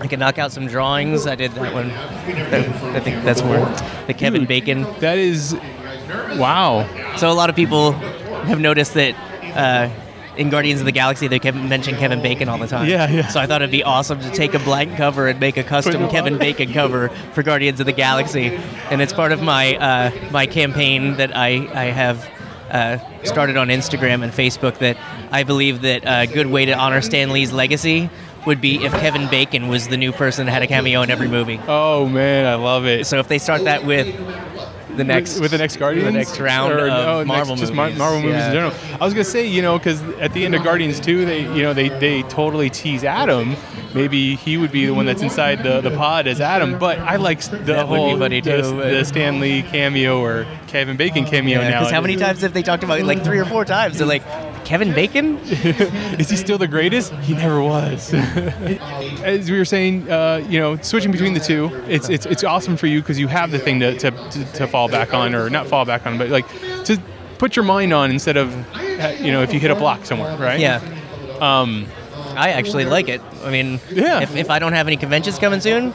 I 0.02 0.08
can 0.08 0.18
knock 0.18 0.36
out 0.36 0.50
some 0.50 0.66
drawings. 0.66 1.28
I 1.28 1.36
did 1.36 1.52
that 1.52 1.72
one. 1.72 1.92
I 1.92 2.98
think 2.98 3.24
that's 3.24 3.40
more 3.44 3.64
the 4.08 4.14
Kevin 4.14 4.40
Dude. 4.40 4.48
Bacon. 4.48 4.82
That 4.98 5.16
is, 5.16 5.54
wow. 6.36 6.88
So 7.18 7.30
a 7.30 7.32
lot 7.32 7.50
of 7.50 7.54
people 7.54 7.92
have 7.92 8.58
noticed 8.58 8.94
that 8.94 9.14
uh, 9.56 9.88
in 10.36 10.50
Guardians 10.50 10.80
of 10.80 10.86
the 10.86 10.92
Galaxy 10.92 11.28
they 11.28 11.38
Kevin, 11.38 11.68
mention 11.68 11.94
Kevin 11.94 12.20
Bacon 12.20 12.48
all 12.48 12.58
the 12.58 12.66
time. 12.66 12.88
Yeah, 12.88 13.08
yeah. 13.08 13.28
So 13.28 13.38
I 13.38 13.46
thought 13.46 13.62
it'd 13.62 13.70
be 13.70 13.84
awesome 13.84 14.18
to 14.22 14.30
take 14.32 14.54
a 14.54 14.58
blank 14.58 14.96
cover 14.96 15.28
and 15.28 15.38
make 15.38 15.56
a 15.56 15.62
custom 15.62 16.08
Kevin 16.08 16.36
Bacon 16.36 16.72
cover 16.72 17.10
for 17.32 17.44
Guardians 17.44 17.78
of 17.78 17.86
the 17.86 17.92
Galaxy, 17.92 18.46
and 18.90 19.00
it's 19.00 19.12
part 19.12 19.30
of 19.30 19.40
my 19.40 19.76
uh, 19.76 20.30
my 20.32 20.46
campaign 20.46 21.16
that 21.18 21.36
I 21.36 21.50
I 21.72 21.84
have. 21.92 22.28
Uh, 22.70 22.96
started 23.22 23.58
on 23.58 23.68
Instagram 23.68 24.24
and 24.24 24.32
Facebook 24.32 24.78
that 24.78 24.96
I 25.30 25.42
believe 25.42 25.82
that 25.82 26.04
a 26.06 26.26
good 26.26 26.46
way 26.46 26.64
to 26.64 26.72
honor 26.72 27.02
Stan 27.02 27.30
Lee's 27.30 27.52
legacy 27.52 28.08
would 28.46 28.60
be 28.60 28.84
if 28.84 28.92
Kevin 28.92 29.28
Bacon 29.28 29.68
was 29.68 29.88
the 29.88 29.96
new 29.96 30.12
person 30.12 30.46
that 30.46 30.52
had 30.52 30.62
a 30.62 30.66
cameo 30.66 31.02
in 31.02 31.10
every 31.10 31.28
movie. 31.28 31.60
Oh 31.68 32.06
man, 32.08 32.46
I 32.46 32.54
love 32.56 32.86
it. 32.86 33.06
So 33.06 33.18
if 33.18 33.28
they 33.28 33.38
start 33.38 33.64
that 33.64 33.84
with 33.84 34.06
the 34.96 35.04
next 35.04 35.34
with, 35.34 35.42
with 35.42 35.50
the 35.52 35.58
next 35.58 35.76
Guardians, 35.78 36.04
the 36.06 36.12
next 36.12 36.38
round 36.38 36.72
Or, 36.74 36.80
of 36.80 36.88
no, 36.88 37.18
next- 37.18 37.28
Marvel 37.28 37.56
just 37.56 37.72
movies. 37.72 37.98
Mar- 37.98 38.06
Marvel 38.10 38.20
movies 38.20 38.36
Yeah. 38.40 38.46
in 38.48 38.52
general. 38.52 38.74
I 39.00 39.04
was 39.04 39.14
gonna 39.14 39.24
say, 39.24 39.46
you 39.46 39.62
know, 39.62 39.78
because 39.78 40.02
at 40.20 40.32
the 40.34 40.44
end 40.44 40.54
of 40.54 40.62
Guardians 40.64 41.00
2, 41.00 41.24
they, 41.24 41.40
you 41.42 41.62
know, 41.62 41.72
they 41.72 41.88
they 41.88 42.22
totally 42.24 42.68
tease 42.68 43.02
Adam. 43.04 43.56
Maybe 43.94 44.36
he 44.36 44.56
would 44.56 44.72
be 44.72 44.86
the 44.86 44.94
one 44.94 45.04
that's 45.06 45.20
inside 45.22 45.62
the, 45.62 45.82
the 45.82 45.90
pod 45.90 46.26
as 46.26 46.40
Adam. 46.40 46.78
But 46.78 46.98
I 46.98 47.16
like 47.16 47.40
the 47.42 47.58
That 47.58 47.88
would 47.88 47.94
be 47.96 48.00
whole 48.00 48.18
funny, 48.18 48.40
the, 48.40 48.62
the 48.62 49.04
Stan 49.04 49.38
Lee 49.38 49.62
cameo 49.62 50.18
or 50.20 50.46
Kevin 50.66 50.96
Bacon 50.96 51.26
cameo 51.26 51.60
now. 51.60 51.80
Because 51.80 51.90
how 51.92 52.00
many 52.00 52.16
times 52.16 52.40
have 52.40 52.54
they 52.54 52.62
talked 52.62 52.84
about 52.84 53.00
it? 53.00 53.04
Like 53.04 53.22
three 53.22 53.38
or 53.38 53.44
four 53.44 53.66
times. 53.66 53.98
They're 53.98 54.06
like, 54.06 54.22
Kevin 54.64 54.92
Bacon? 54.94 55.38
Is 56.18 56.30
he 56.30 56.36
still 56.36 56.58
the 56.58 56.68
greatest? 56.68 57.12
He 57.14 57.34
never 57.34 57.62
was. 57.62 58.12
As 58.14 59.50
we 59.50 59.58
were 59.58 59.64
saying, 59.64 60.10
uh, 60.10 60.44
you 60.48 60.58
know, 60.60 60.76
switching 60.78 61.12
between 61.12 61.34
the 61.34 61.40
two, 61.40 61.70
it's 61.88 62.08
it's, 62.08 62.26
it's 62.26 62.44
awesome 62.44 62.76
for 62.76 62.86
you 62.86 63.00
because 63.00 63.18
you 63.18 63.28
have 63.28 63.50
the 63.50 63.58
thing 63.58 63.80
to, 63.80 63.96
to, 63.98 64.10
to, 64.10 64.44
to 64.54 64.66
fall 64.66 64.88
back 64.88 65.12
on, 65.14 65.34
or 65.34 65.50
not 65.50 65.66
fall 65.66 65.84
back 65.84 66.06
on, 66.06 66.18
but 66.18 66.28
like 66.30 66.48
to 66.84 67.00
put 67.38 67.56
your 67.56 67.64
mind 67.64 67.92
on 67.92 68.10
instead 68.10 68.36
of, 68.36 68.54
uh, 68.76 69.14
you 69.20 69.32
know, 69.32 69.42
if 69.42 69.52
you 69.52 69.60
hit 69.60 69.70
a 69.70 69.74
block 69.74 70.04
somewhere, 70.06 70.36
right? 70.36 70.60
Yeah. 70.60 70.80
Um, 71.40 71.86
I 72.36 72.50
actually 72.50 72.84
like 72.84 73.08
it. 73.08 73.20
I 73.44 73.50
mean, 73.50 73.80
Yeah. 73.90 74.20
if, 74.20 74.36
if 74.36 74.48
I 74.48 74.58
don't 74.58 74.72
have 74.74 74.86
any 74.86 74.96
conventions 74.96 75.38
coming 75.38 75.60
soon, 75.60 75.92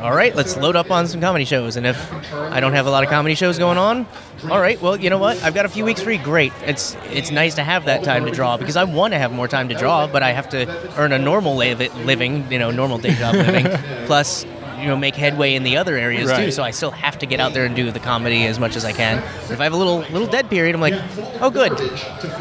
all 0.00 0.14
right, 0.14 0.34
let's 0.34 0.56
load 0.56 0.76
up 0.76 0.90
on 0.90 1.06
some 1.06 1.20
comedy 1.20 1.44
shows. 1.44 1.76
And 1.76 1.86
if 1.86 2.34
I 2.34 2.60
don't 2.60 2.72
have 2.72 2.86
a 2.86 2.90
lot 2.90 3.04
of 3.04 3.10
comedy 3.10 3.34
shows 3.34 3.58
going 3.58 3.78
on, 3.78 4.06
all 4.50 4.60
right, 4.60 4.80
well, 4.80 4.96
you 4.96 5.10
know 5.10 5.18
what? 5.18 5.42
I've 5.42 5.54
got 5.54 5.66
a 5.66 5.68
few 5.68 5.84
weeks 5.84 6.00
free. 6.02 6.18
Great. 6.18 6.52
It's 6.64 6.96
it's 7.06 7.30
nice 7.30 7.56
to 7.56 7.64
have 7.64 7.86
that 7.86 8.04
time 8.04 8.24
to 8.26 8.30
draw 8.30 8.56
because 8.56 8.76
I 8.76 8.84
want 8.84 9.12
to 9.12 9.18
have 9.18 9.32
more 9.32 9.48
time 9.48 9.68
to 9.70 9.74
draw, 9.74 10.06
but 10.06 10.22
I 10.22 10.32
have 10.32 10.48
to 10.50 10.66
earn 10.98 11.12
a 11.12 11.18
normal 11.18 11.56
living, 11.56 12.50
you 12.50 12.58
know, 12.58 12.70
normal 12.70 12.98
day 12.98 13.14
job 13.14 13.34
living, 13.34 13.66
plus 14.06 14.44
you 14.78 14.86
know 14.86 14.96
make 14.96 15.16
headway 15.16 15.54
in 15.54 15.64
the 15.64 15.76
other 15.76 15.96
areas 15.96 16.30
too. 16.32 16.52
So 16.52 16.62
I 16.62 16.70
still 16.70 16.92
have 16.92 17.18
to 17.18 17.26
get 17.26 17.40
out 17.40 17.52
there 17.52 17.64
and 17.64 17.74
do 17.74 17.90
the 17.90 18.00
comedy 18.00 18.44
as 18.46 18.60
much 18.60 18.76
as 18.76 18.84
I 18.84 18.92
can. 18.92 19.20
But 19.42 19.52
if 19.52 19.60
I 19.60 19.64
have 19.64 19.72
a 19.72 19.76
little 19.76 19.98
little 19.98 20.28
dead 20.28 20.48
period, 20.48 20.74
I'm 20.74 20.80
like, 20.80 20.94
oh, 21.40 21.50
good. 21.50 21.72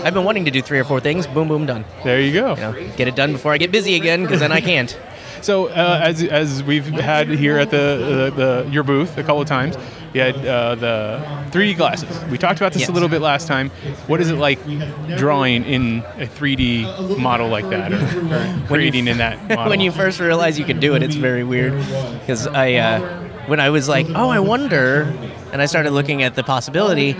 I've 0.04 0.14
been 0.14 0.24
wanting 0.24 0.46
to 0.46 0.52
do 0.52 0.62
three 0.62 0.80
or 0.80 0.84
four 0.84 1.00
things. 1.00 1.26
Boom, 1.26 1.48
boom, 1.48 1.66
done. 1.66 1.86
there 2.04 2.22
you 2.22 2.34
go. 2.34 2.50
You 2.56 2.62
know, 2.62 2.92
get 2.96 3.08
it 3.08 3.16
done 3.16 3.32
before 3.32 3.54
I 3.54 3.58
get 3.58 3.72
busy 3.72 3.96
again, 3.96 4.22
because 4.22 4.40
then 4.40 4.52
I 4.52 4.62
can't. 4.62 4.98
So 5.48 5.68
uh, 5.68 6.02
as, 6.04 6.22
as 6.24 6.62
we've 6.62 6.88
had 6.88 7.30
here 7.30 7.58
at 7.58 7.72
the, 7.72 8.32
the, 8.36 8.64
the 8.66 8.70
your 8.70 8.84
booth 8.84 9.18
a 9.18 9.24
couple 9.24 9.40
of 9.40 9.48
times, 9.48 9.78
you 10.14 10.20
had 10.20 10.36
uh, 10.46 10.76
the 10.76 11.22
3D 11.52 11.78
glasses. 11.78 12.22
We 12.26 12.38
talked 12.38 12.60
about 12.60 12.74
this 12.74 12.82
Yes. 12.82 12.90
a 12.90 12.92
little 12.92 13.08
bit 13.08 13.22
last 13.22 13.48
time. 13.48 13.70
What 14.08 14.20
is 14.20 14.30
it 14.30 14.36
like 14.36 14.62
drawing 15.16 15.64
in 15.64 16.00
a 16.18 16.28
3D 16.28 17.18
model 17.18 17.48
like 17.48 17.70
that, 17.70 17.94
or, 17.94 18.34
or 18.34 18.68
creating 18.68 19.08
in 19.08 19.20
that 19.20 19.42
model? 19.48 19.70
when 19.70 19.80
you 19.80 19.94
first 19.94 20.20
realize 20.20 20.60
you 20.60 20.66
can 20.66 20.82
do 20.82 20.96
it, 20.96 21.02
it's 21.02 21.16
very 21.16 21.46
weird. 21.46 21.78
Because 22.20 22.46
I, 22.46 22.74
uh, 22.74 23.30
when 23.46 23.62
I 23.62 23.70
was 23.70 23.88
like, 23.88 24.08
oh, 24.10 24.28
I 24.28 24.40
wonder, 24.40 25.04
and 25.54 25.62
I 25.62 25.66
started 25.66 25.92
looking 25.92 26.24
at 26.24 26.36
the 26.36 26.44
possibility, 26.44 27.16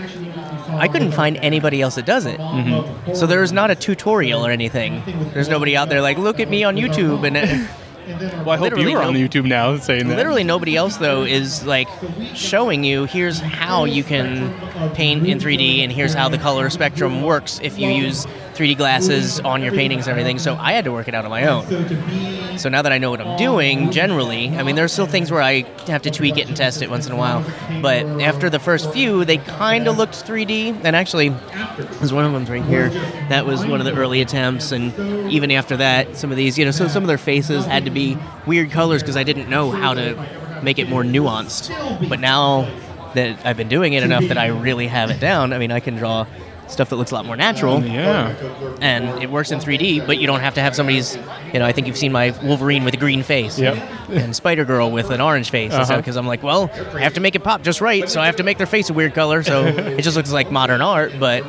I 0.68 0.88
couldn't 0.88 1.12
find 1.12 1.38
anybody 1.38 1.80
else 1.80 1.94
that 1.94 2.04
does 2.04 2.26
it. 2.26 2.38
Mm-hmm. 2.38 3.14
So 3.14 3.26
there's 3.26 3.52
not 3.52 3.70
a 3.70 3.74
tutorial 3.74 4.46
or 4.46 4.50
anything. 4.50 5.02
There's 5.32 5.48
nobody 5.48 5.78
out 5.78 5.88
there 5.88 6.02
like, 6.02 6.18
look 6.18 6.40
at 6.40 6.50
me 6.50 6.62
on 6.62 6.76
YouTube, 6.76 7.26
and 7.26 7.34
it, 7.38 7.70
well, 8.08 8.50
I 8.50 8.56
hope 8.56 8.62
literally 8.62 8.90
you 8.90 8.96
were 8.96 9.02
on 9.02 9.14
YouTube 9.14 9.44
now 9.44 9.76
saying 9.78 10.08
that. 10.08 10.16
literally 10.16 10.44
nobody 10.44 10.76
else 10.76 10.96
though 10.96 11.24
is 11.24 11.64
like 11.64 11.88
showing 12.34 12.84
you 12.84 13.04
here's 13.04 13.40
how 13.40 13.84
you 13.84 14.02
can 14.02 14.54
paint 14.94 15.26
in 15.26 15.38
3D, 15.38 15.80
and 15.80 15.92
here's 15.92 16.14
how 16.14 16.28
the 16.28 16.38
color 16.38 16.70
spectrum 16.70 17.22
works 17.22 17.60
if 17.62 17.78
you 17.78 17.90
use 17.90 18.26
3D 18.58 18.76
glasses 18.76 19.38
on 19.40 19.62
your 19.62 19.72
paintings 19.72 20.08
and 20.08 20.10
everything. 20.10 20.40
So 20.40 20.56
I 20.56 20.72
had 20.72 20.84
to 20.84 20.90
work 20.90 21.06
it 21.06 21.14
out 21.14 21.24
on 21.24 21.30
my 21.30 21.46
own. 21.46 22.58
So 22.58 22.68
now 22.68 22.82
that 22.82 22.90
I 22.90 22.98
know 22.98 23.10
what 23.10 23.20
I'm 23.20 23.38
doing, 23.38 23.92
generally, 23.92 24.48
I 24.48 24.64
mean, 24.64 24.74
there's 24.74 24.92
still 24.92 25.06
things 25.06 25.30
where 25.30 25.40
I 25.40 25.62
have 25.86 26.02
to 26.02 26.10
tweak 26.10 26.38
it 26.38 26.48
and 26.48 26.56
test 26.56 26.82
it 26.82 26.90
once 26.90 27.06
in 27.06 27.12
a 27.12 27.16
while. 27.16 27.44
But 27.80 28.04
after 28.20 28.50
the 28.50 28.58
first 28.58 28.92
few, 28.92 29.24
they 29.24 29.36
kind 29.36 29.86
of 29.86 29.96
looked 29.96 30.14
3D. 30.14 30.80
And 30.82 30.96
actually, 30.96 31.28
there's 31.28 32.12
one 32.12 32.24
of 32.24 32.32
them 32.32 32.44
right 32.46 32.64
here. 32.64 32.88
That 33.28 33.46
was 33.46 33.64
one 33.64 33.78
of 33.80 33.86
the 33.86 33.94
early 33.94 34.20
attempts. 34.22 34.72
And 34.72 35.30
even 35.30 35.52
after 35.52 35.76
that, 35.76 36.16
some 36.16 36.32
of 36.32 36.36
these, 36.36 36.58
you 36.58 36.64
know, 36.64 36.72
so 36.72 36.88
some 36.88 37.04
of 37.04 37.08
their 37.08 37.16
faces 37.16 37.64
had 37.64 37.84
to 37.84 37.92
be 37.92 38.18
weird 38.44 38.72
colors 38.72 39.02
because 39.02 39.16
I 39.16 39.22
didn't 39.22 39.48
know 39.48 39.70
how 39.70 39.94
to 39.94 40.60
make 40.64 40.80
it 40.80 40.88
more 40.88 41.04
nuanced. 41.04 42.08
But 42.08 42.18
now 42.18 42.68
that 43.14 43.46
I've 43.46 43.56
been 43.56 43.68
doing 43.68 43.92
it 43.92 44.02
enough 44.02 44.24
that 44.24 44.36
I 44.36 44.48
really 44.48 44.88
have 44.88 45.10
it 45.10 45.20
down, 45.20 45.52
I 45.52 45.58
mean, 45.58 45.70
I 45.70 45.78
can 45.78 45.94
draw 45.94 46.26
stuff 46.68 46.90
that 46.90 46.96
looks 46.96 47.10
a 47.10 47.14
lot 47.14 47.24
more 47.26 47.36
natural 47.36 47.82
Yeah. 47.82 48.34
and 48.80 49.22
it 49.22 49.30
works 49.30 49.50
in 49.50 49.58
3D, 49.58 50.06
but 50.06 50.18
you 50.18 50.26
don't 50.26 50.40
have 50.40 50.54
to 50.54 50.60
have 50.60 50.74
somebody's. 50.74 51.16
You 51.52 51.58
know, 51.60 51.64
I 51.66 51.72
think 51.72 51.86
you've 51.86 51.96
seen 51.96 52.12
my 52.12 52.30
Wolverine 52.42 52.84
with 52.84 52.94
a 52.94 52.98
green 52.98 53.22
face. 53.22 53.58
Yep. 53.58 53.76
And 54.08 54.34
Spider 54.34 54.64
Girl 54.64 54.90
with 54.90 55.10
an 55.10 55.20
orange 55.20 55.50
face, 55.50 55.70
Uh-huh. 55.74 55.98
because 55.98 56.16
I'm 56.16 56.26
like, 56.26 56.42
well, 56.42 56.70
I 56.94 57.00
have 57.00 57.12
to 57.14 57.20
make 57.20 57.34
it 57.34 57.40
pop 57.44 57.62
just 57.62 57.82
right, 57.82 58.08
so 58.08 58.22
I 58.22 58.26
have 58.26 58.36
to 58.36 58.42
make 58.42 58.56
their 58.56 58.66
face 58.66 58.88
a 58.88 58.94
weird 58.94 59.12
color, 59.12 59.42
so 59.42 59.66
it 59.66 60.00
just 60.00 60.16
looks 60.16 60.32
like 60.32 60.50
modern 60.50 60.80
art. 60.80 61.12
But 61.20 61.44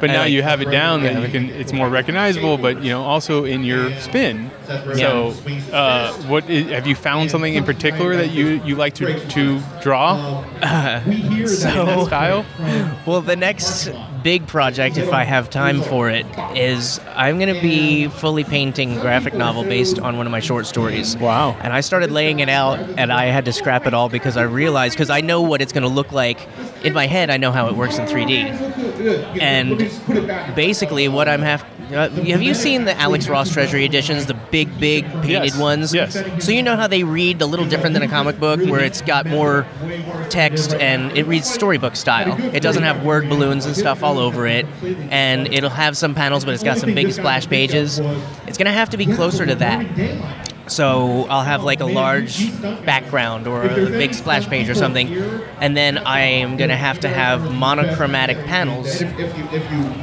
But 0.00 0.10
I 0.10 0.12
now 0.12 0.20
like- 0.22 0.32
you 0.32 0.42
have 0.42 0.60
it 0.62 0.70
down 0.72 1.04
Yeah. 1.04 1.28
can. 1.28 1.48
It's 1.50 1.72
more 1.72 1.88
recognizable, 1.88 2.58
but 2.58 2.82
you 2.82 2.90
know, 2.90 3.02
also 3.04 3.44
in 3.44 3.62
your 3.62 3.94
spin. 4.00 4.50
So, 4.94 5.32
uh, 5.72 6.12
what 6.26 6.42
have 6.44 6.86
you 6.88 6.96
found 6.96 7.30
something 7.30 7.54
in 7.54 7.62
particular 7.64 8.16
that 8.16 8.32
you 8.32 8.60
you 8.64 8.74
like 8.74 8.94
to 8.94 9.20
to 9.28 9.60
draw 9.80 10.42
that 10.60 11.04
so 11.46 12.04
style? 12.06 12.44
Well, 13.06 13.20
the 13.20 13.36
next 13.36 13.90
big 14.22 14.46
project, 14.46 14.96
if 14.96 15.12
I 15.12 15.24
have 15.24 15.50
time 15.50 15.82
for 15.82 16.08
it, 16.10 16.26
is 16.56 17.00
I'm 17.14 17.38
going 17.38 17.54
to 17.54 17.60
be 17.60 18.08
fully 18.08 18.44
painting 18.44 18.98
graphic 19.00 19.34
novel 19.34 19.64
based 19.64 19.98
on 19.98 20.16
one 20.16 20.26
of 20.26 20.32
my 20.32 20.40
short 20.40 20.66
stories. 20.66 21.16
Wow. 21.16 21.56
And 21.60 21.72
I 21.72 21.80
started 21.80 22.10
laying 22.10 22.40
it 22.40 22.48
out, 22.48 22.78
and 22.96 23.12
I 23.12 23.26
had 23.26 23.44
to 23.46 23.52
scrap 23.52 23.86
it 23.86 23.94
all 23.94 24.08
because 24.08 24.36
I 24.36 24.42
realized 24.42 24.94
because 24.94 25.10
I 25.10 25.20
know 25.20 25.42
what 25.42 25.60
it's 25.60 25.72
going 25.72 25.82
to 25.82 25.88
look 25.88 26.12
like 26.12 26.48
in 26.84 26.92
my 26.92 27.06
head. 27.06 27.30
I 27.30 27.36
know 27.36 27.52
how 27.52 27.68
it 27.68 27.74
works 27.74 27.98
in 27.98 28.06
3D. 28.06 29.40
And 29.40 29.78
basically, 30.54 31.08
what 31.08 31.28
I'm 31.28 31.42
have. 31.42 31.64
Uh, 31.92 32.08
have 32.08 32.42
you 32.42 32.54
seen 32.54 32.84
the 32.84 32.96
Alex 32.98 33.28
Ross 33.28 33.50
Treasury 33.52 33.84
editions, 33.84 34.26
the 34.26 34.34
big, 34.34 34.78
big 34.80 35.04
painted 35.22 35.28
Yes, 35.28 35.58
ones? 35.58 35.92
yes. 35.94 36.16
So 36.44 36.50
you 36.52 36.62
know 36.62 36.76
how 36.76 36.86
they 36.86 37.04
read 37.04 37.42
a 37.42 37.46
little 37.46 37.66
different 37.66 37.92
than 37.94 38.02
a 38.02 38.08
comic 38.08 38.38
book, 38.40 38.60
where 38.60 38.80
it's 38.80 39.02
got 39.02 39.26
more 39.26 39.66
text 40.30 40.72
and 40.74 41.16
it 41.16 41.26
reads 41.26 41.50
storybook 41.50 41.96
style. 41.96 42.36
It 42.54 42.60
doesn't 42.60 42.82
have 42.82 43.04
word 43.04 43.28
balloons 43.28 43.66
and 43.66 43.76
stuff 43.76 44.02
all 44.02 44.18
over 44.18 44.46
it, 44.46 44.66
and 45.10 45.52
it'll 45.52 45.70
have 45.70 45.96
some 45.96 46.14
panels, 46.14 46.44
but 46.44 46.54
it's 46.54 46.62
got 46.62 46.78
some 46.78 46.94
big 46.94 47.12
splash 47.12 47.46
pages. 47.48 47.98
It's 48.46 48.56
gonna 48.58 48.72
have 48.72 48.90
to 48.90 48.96
be 48.96 49.06
closer 49.06 49.44
to 49.44 49.54
that. 49.56 50.41
So 50.72 51.26
I'll 51.28 51.42
have 51.42 51.64
like 51.64 51.80
a 51.80 51.86
large 51.86 52.50
background 52.86 53.46
or 53.46 53.64
a 53.64 53.90
big 53.90 54.14
splash 54.14 54.46
page 54.46 54.70
or 54.70 54.74
something, 54.74 55.12
and 55.60 55.76
then 55.76 55.98
I 55.98 56.20
am 56.20 56.56
gonna 56.56 56.76
have 56.76 57.00
to 57.00 57.08
have 57.08 57.52
monochromatic 57.52 58.38
panels. 58.46 59.00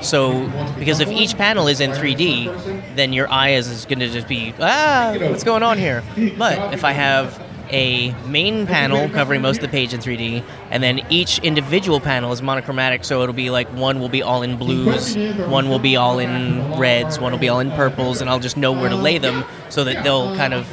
So 0.08 0.48
because 0.78 1.00
if 1.00 1.10
each 1.10 1.36
panel 1.38 1.68
is 1.68 1.80
in 1.80 1.90
3D, 1.92 2.96
then 2.96 3.14
your 3.14 3.32
eye 3.32 3.50
is, 3.50 3.68
is 3.68 3.86
gonna 3.86 4.10
just 4.10 4.28
be 4.28 4.54
ah, 4.60 5.16
what's 5.20 5.44
going 5.44 5.64
on 5.64 5.80
here? 5.80 6.04
But 6.38 6.72
if 6.72 6.84
I 6.84 6.92
have 6.92 7.42
a 7.72 8.12
main 8.26 8.66
panel 8.66 9.10
covering 9.10 9.42
most 9.42 9.58
of 9.58 9.62
the 9.62 9.68
page 9.68 9.94
in 9.94 10.00
3D, 10.00 10.44
and 10.70 10.82
then 10.84 11.02
each 11.10 11.40
individual 11.40 12.00
panel 12.00 12.32
is 12.32 12.42
monochromatic, 12.42 13.04
so 13.04 13.22
it'll 13.22 13.34
be 13.34 13.50
like 13.50 13.68
one 13.70 14.00
will 14.00 14.10
be 14.10 14.22
all 14.22 14.44
in 14.44 14.58
blues, 14.58 15.16
one 15.48 15.70
will 15.70 15.80
be 15.80 15.96
all 15.96 16.20
in 16.20 16.78
reds, 16.78 17.20
one 17.20 17.32
will 17.32 17.40
be 17.40 17.50
all 17.50 17.60
in 17.60 17.72
purples, 17.72 18.22
and 18.22 18.30
I'll 18.30 18.40
just 18.40 18.58
know 18.58 18.72
where 18.72 18.90
to 18.90 18.96
lay 18.96 19.18
them 19.18 19.44
so 19.70 19.84
that 19.84 20.04
they'll 20.04 20.36
kind 20.36 20.54
of 20.54 20.68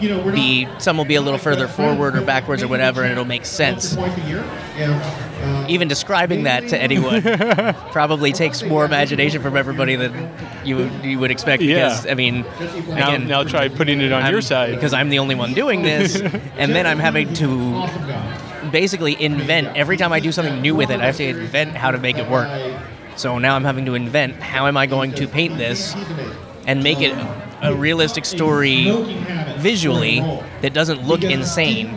be 0.00 0.68
some 0.78 0.96
will 0.96 1.04
be 1.04 1.16
a 1.16 1.20
little 1.20 1.38
further 1.40 1.66
forward 1.66 2.16
or 2.16 2.20
backwards 2.20 2.62
or 2.62 2.68
whatever, 2.68 3.02
and 3.02 3.10
it'll 3.12 3.24
make 3.24 3.44
sense. 3.44 3.96
Even 5.68 5.88
describing 5.88 6.44
that 6.44 6.68
to 6.68 6.80
anyone 6.80 7.22
probably 7.92 8.32
takes 8.32 8.62
more 8.62 8.84
imagination 8.84 9.42
from 9.42 9.56
everybody 9.56 9.96
than 9.96 10.30
you 10.64 10.76
would, 10.76 11.04
you 11.04 11.18
would 11.18 11.30
expect. 11.30 11.62
Yeah. 11.62 11.74
Because 11.88 12.06
I 12.06 12.14
mean, 12.14 12.42
Now, 12.88 13.08
again, 13.14 13.26
now 13.28 13.42
try 13.44 13.68
putting 13.68 14.00
it 14.00 14.12
on 14.12 14.22
I'm- 14.22 14.32
your 14.32 14.40
side. 14.40 14.74
because 14.74 14.92
I'm 14.92 15.08
the 15.08 15.18
only 15.18 15.34
one 15.34 15.52
doing 15.54 15.82
this, 15.82 16.16
and 16.56 16.74
then 16.74 16.86
I'm 16.86 16.98
having 16.98 17.32
to 17.34 17.88
basically 18.70 19.20
invent 19.20 19.76
every 19.76 19.96
time 19.96 20.12
I 20.12 20.20
do 20.20 20.30
something 20.32 20.60
new 20.60 20.74
with 20.74 20.90
it. 20.90 21.00
I 21.00 21.06
have 21.06 21.16
to 21.16 21.24
invent 21.24 21.76
how 21.76 21.90
to 21.90 21.98
make 21.98 22.18
it 22.18 22.28
work. 22.28 22.48
So 23.16 23.38
now 23.38 23.56
I'm 23.56 23.64
having 23.64 23.86
to 23.86 23.94
invent 23.94 24.36
how 24.36 24.66
am 24.68 24.76
I 24.76 24.86
going 24.86 25.12
to 25.14 25.26
paint 25.26 25.58
this 25.58 25.94
and 26.66 26.82
make 26.84 27.00
it 27.00 27.14
a 27.62 27.74
realistic 27.74 28.24
story 28.24 28.88
visually 29.58 30.20
that 30.62 30.72
doesn't 30.72 31.06
look 31.06 31.22
insane. 31.22 31.88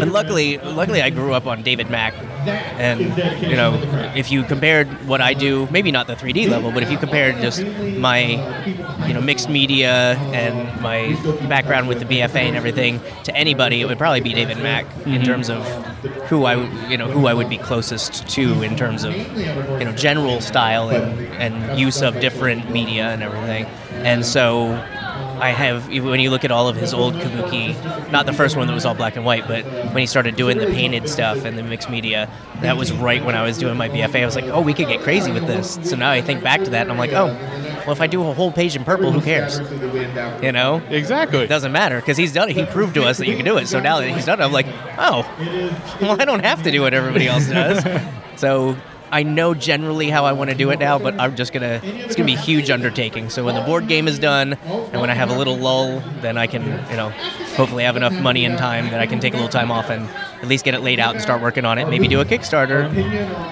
And 0.00 0.12
luckily, 0.12 0.58
luckily 0.58 1.02
I 1.02 1.10
grew 1.10 1.32
up 1.32 1.46
on 1.46 1.62
David 1.62 1.90
Mack, 1.90 2.14
and 2.46 3.00
you 3.42 3.56
know, 3.56 3.74
if 4.14 4.30
you 4.30 4.42
compared 4.42 4.88
what 5.06 5.20
I 5.20 5.34
do, 5.34 5.68
maybe 5.70 5.90
not 5.90 6.06
the 6.06 6.14
3D 6.14 6.48
level, 6.48 6.72
but 6.72 6.82
if 6.82 6.90
you 6.90 6.98
compared 6.98 7.40
just 7.40 7.64
my, 7.64 9.06
you 9.06 9.14
know, 9.14 9.20
mixed 9.20 9.48
media 9.48 10.16
and 10.32 10.80
my 10.80 11.14
background 11.48 11.88
with 11.88 12.00
the 12.00 12.04
BFA 12.04 12.36
and 12.36 12.56
everything 12.56 13.00
to 13.24 13.34
anybody, 13.34 13.80
it 13.80 13.86
would 13.86 13.98
probably 13.98 14.20
be 14.20 14.34
David 14.34 14.58
Mack 14.58 14.84
in 14.84 15.12
mm-hmm. 15.12 15.22
terms 15.22 15.48
of 15.48 15.64
who 16.28 16.44
I, 16.44 16.56
you 16.88 16.96
know, 16.96 17.08
who 17.08 17.26
I 17.26 17.34
would 17.34 17.48
be 17.48 17.58
closest 17.58 18.28
to 18.30 18.62
in 18.62 18.76
terms 18.76 19.04
of, 19.04 19.14
you 19.14 19.84
know, 19.84 19.92
general 19.92 20.40
style 20.40 20.90
and, 20.90 21.20
and 21.34 21.78
use 21.78 22.02
of 22.02 22.20
different 22.20 22.70
media 22.70 23.08
and 23.08 23.22
everything. 23.22 23.66
And 24.04 24.24
so 24.24 24.72
I 25.40 25.50
have 25.50 25.88
when 25.88 26.20
you 26.20 26.30
look 26.30 26.44
at 26.44 26.50
all 26.50 26.68
of 26.68 26.76
his 26.76 26.94
old 26.94 27.14
kabuki, 27.14 28.10
not 28.10 28.26
the 28.26 28.32
first 28.32 28.56
one 28.56 28.66
that 28.66 28.74
was 28.74 28.84
all 28.84 28.94
black 28.94 29.16
and 29.16 29.24
white, 29.24 29.46
but 29.46 29.64
when 29.64 29.98
he 29.98 30.06
started 30.06 30.36
doing 30.36 30.58
the 30.58 30.66
painted 30.66 31.08
stuff 31.08 31.44
and 31.44 31.58
the 31.58 31.62
mixed 31.62 31.90
media, 31.90 32.30
that 32.60 32.76
was 32.76 32.92
right 32.92 33.24
when 33.24 33.34
I 33.34 33.42
was 33.42 33.58
doing 33.58 33.76
my 33.76 33.88
BFA. 33.88 34.22
I 34.22 34.26
was 34.26 34.36
like, 34.36 34.44
oh, 34.46 34.60
we 34.60 34.74
could 34.74 34.88
get 34.88 35.00
crazy 35.00 35.32
with 35.32 35.46
this. 35.46 35.78
So 35.82 35.96
now 35.96 36.10
I 36.10 36.22
think 36.22 36.42
back 36.42 36.62
to 36.64 36.70
that 36.70 36.82
and 36.82 36.92
I'm 36.92 36.98
like, 36.98 37.12
oh, 37.12 37.26
well, 37.84 37.92
if 37.92 38.00
I 38.00 38.06
do 38.06 38.26
a 38.26 38.32
whole 38.32 38.52
page 38.52 38.76
in 38.76 38.84
purple, 38.84 39.12
who 39.12 39.20
cares? 39.20 39.58
You 40.42 40.52
know, 40.52 40.82
exactly. 40.88 41.40
it 41.40 41.48
doesn't 41.48 41.72
matter 41.72 42.00
because 42.00 42.16
he's 42.16 42.32
done 42.32 42.48
it. 42.48 42.56
He 42.56 42.64
proved 42.64 42.94
to 42.94 43.04
us 43.04 43.18
that 43.18 43.26
you 43.28 43.36
can 43.36 43.44
do 43.44 43.58
it. 43.58 43.66
So 43.68 43.80
now 43.80 44.00
that 44.00 44.08
he's 44.08 44.24
done 44.24 44.40
it, 44.40 44.44
I'm 44.44 44.52
like, 44.52 44.66
oh, 44.98 45.22
well, 46.00 46.20
I 46.20 46.24
don't 46.24 46.44
have 46.44 46.62
to 46.62 46.70
do 46.70 46.80
what 46.80 46.94
everybody 46.94 47.26
else 47.26 47.48
does. 47.48 47.84
So 48.36 48.76
I 49.10 49.22
know 49.22 49.54
generally 49.54 50.10
how 50.10 50.24
I 50.24 50.32
want 50.32 50.50
to 50.50 50.56
do 50.56 50.70
it 50.70 50.78
now, 50.80 50.98
but 50.98 51.18
I'm 51.20 51.36
just 51.36 51.52
gonna. 51.52 51.80
It's 51.84 52.16
gonna 52.16 52.26
be 52.26 52.34
a 52.34 52.38
huge 52.38 52.70
undertaking. 52.70 53.30
So 53.30 53.44
when 53.44 53.54
the 53.54 53.60
board 53.60 53.86
game 53.86 54.08
is 54.08 54.18
done, 54.18 54.54
and 54.64 55.00
when 55.00 55.10
I 55.10 55.14
have 55.14 55.30
a 55.30 55.36
little 55.38 55.56
lull, 55.56 56.00
then 56.20 56.36
I 56.36 56.46
can, 56.46 56.62
you 56.90 56.96
know, 56.96 57.10
hopefully 57.56 57.84
have 57.84 57.96
enough 57.96 58.12
money 58.14 58.44
and 58.44 58.58
time 58.58 58.90
that 58.90 59.00
I 59.00 59.06
can 59.06 59.20
take 59.20 59.32
a 59.34 59.36
little 59.36 59.50
time 59.50 59.70
off 59.70 59.88
and 59.90 60.08
at 60.42 60.48
least 60.48 60.64
get 60.64 60.74
it 60.74 60.80
laid 60.80 60.98
out 60.98 61.14
and 61.14 61.22
start 61.22 61.40
working 61.40 61.64
on 61.64 61.78
it. 61.78 61.88
Maybe 61.88 62.08
do 62.08 62.20
a 62.20 62.24
Kickstarter. 62.24 62.90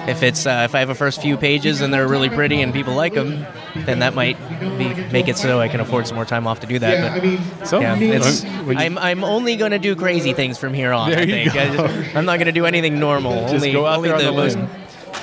If 0.07 0.21
it's 0.21 0.45
uh, 0.45 0.63
if 0.65 0.75
I 0.75 0.79
have 0.79 0.89
a 0.89 0.95
first 0.95 1.21
few 1.21 1.37
pages 1.37 1.81
and 1.81 1.93
they're 1.93 2.07
really 2.07 2.29
pretty 2.29 2.61
and 2.61 2.73
people 2.73 2.93
like 2.93 3.13
them, 3.13 3.45
then 3.75 3.99
that 3.99 4.13
might 4.13 4.37
be, 4.77 4.93
make 5.11 5.27
it 5.27 5.37
so 5.37 5.59
I 5.59 5.69
can 5.69 5.79
afford 5.79 6.07
some 6.07 6.15
more 6.15 6.25
time 6.25 6.45
off 6.45 6.59
to 6.59 6.67
do 6.67 6.79
that. 6.79 7.21
But 7.21 7.67
So, 7.67 7.79
yeah, 7.79 7.95
it's, 7.97 8.43
I'm, 8.43 8.97
I'm 8.97 9.23
only 9.23 9.55
going 9.55 9.71
to 9.71 9.79
do 9.79 9.95
crazy 9.95 10.33
things 10.33 10.57
from 10.57 10.73
here 10.73 10.91
on. 10.91 11.09
There 11.09 11.19
I 11.19 11.25
think. 11.25 11.55
I 11.55 11.75
just, 11.75 12.15
I'm 12.15 12.25
not 12.25 12.37
going 12.37 12.47
to 12.47 12.51
do 12.51 12.65
anything 12.65 12.99
normal. 12.99 13.43
Just 13.43 13.55
only 13.55 13.71
go 13.71 13.85
out 13.85 13.97
only 13.97 14.09
the 14.09 14.17
the 14.17 14.31
most. 14.31 14.57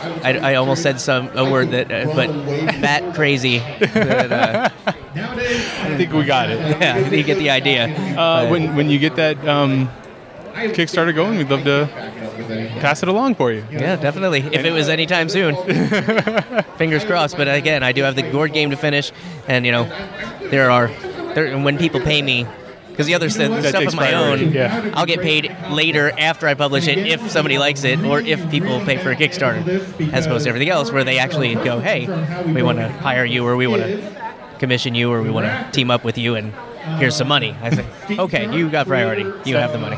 I, 0.03 0.39
I 0.53 0.55
almost 0.55 0.83
said 0.83 1.01
some 1.01 1.29
a 1.37 1.49
word 1.51 1.71
that, 1.71 1.91
uh, 1.91 2.15
but 2.15 2.29
bat 2.81 3.15
crazy. 3.15 3.59
That, 3.59 4.33
uh, 4.33 4.69
I 4.85 5.97
think 5.97 6.13
we 6.13 6.25
got 6.25 6.51
it. 6.51 6.59
yeah, 6.81 6.99
you 6.99 7.23
get 7.23 7.39
the 7.39 7.51
idea. 7.51 7.89
Uh, 7.89 8.49
when 8.49 8.75
when 8.77 8.91
you 8.91 8.99
get 8.99 9.17
that 9.17 9.47
um, 9.47 9.91
Kickstarter 10.55 11.15
going, 11.15 11.39
we'd 11.39 11.51
love 11.51 11.65
to 11.65 11.89
pass 12.81 13.03
it 13.03 13.09
along 13.09 13.35
for 13.35 13.53
you. 13.53 13.65
Yeah, 13.71 13.97
definitely. 13.97 14.41
If 14.41 14.65
it 14.65 14.73
was 14.73 14.89
anytime 14.89 15.29
soon, 15.29 15.55
fingers 16.77 17.05
crossed. 17.05 17.37
But 17.37 17.49
again, 17.49 17.83
I 17.83 17.93
do 17.93 18.03
have 18.03 18.17
the 18.17 18.31
board 18.31 18.53
game 18.53 18.71
to 18.71 18.77
finish, 18.77 19.13
and 19.49 19.67
you 19.67 19.73
know, 19.73 19.85
there 20.51 20.71
are 20.71 20.89
there, 21.35 21.47
and 21.47 21.65
when 21.65 21.79
people 21.79 22.01
pay 22.01 22.23
me. 22.23 22.47
Because 23.01 23.07
the 23.07 23.15
other 23.15 23.31
st- 23.31 23.65
stuff 23.65 23.81
takes 23.81 23.95
of 23.95 23.97
my 23.97 24.11
priority, 24.11 24.45
own, 24.45 24.53
yeah. 24.53 24.91
I'll 24.93 25.07
get 25.07 25.23
paid 25.23 25.51
later 25.71 26.13
after 26.19 26.47
I 26.47 26.53
publish 26.53 26.87
it 26.87 26.99
if 26.99 27.31
somebody 27.31 27.57
likes 27.57 27.83
it 27.83 27.99
or 28.05 28.21
if 28.21 28.51
people 28.51 28.79
pay 28.81 28.99
for 28.99 29.11
a 29.11 29.17
Kickstarter, 29.17 30.13
as 30.13 30.27
opposed 30.27 30.45
to 30.45 30.51
everything 30.51 30.69
else 30.69 30.93
where 30.93 31.03
they 31.03 31.19
actually 31.19 31.55
go, 31.55 31.81
"Hey, 31.81 32.07
we 32.45 32.63
want 32.63 32.77
to 32.77 32.91
hire 32.91 33.25
you 33.25 33.47
or 33.47 33.57
we 33.57 33.67
want 33.67 33.81
to 33.85 34.35
commission 34.59 34.95
you 34.95 35.11
or 35.11 35.23
we 35.23 35.31
want 35.31 35.47
to 35.47 35.69
team 35.73 35.91
up 35.91 36.05
with 36.05 36.19
you 36.19 36.35
and 36.35 36.53
here's 36.99 37.17
some 37.17 37.29
money." 37.29 37.55
I 37.63 37.71
say, 37.71 37.87
"Okay, 38.19 38.55
you 38.57 38.71
got 38.71 38.87
priority. 38.87 39.25
You 39.45 39.57
have 39.57 39.73
the 39.73 39.79
money." 39.79 39.97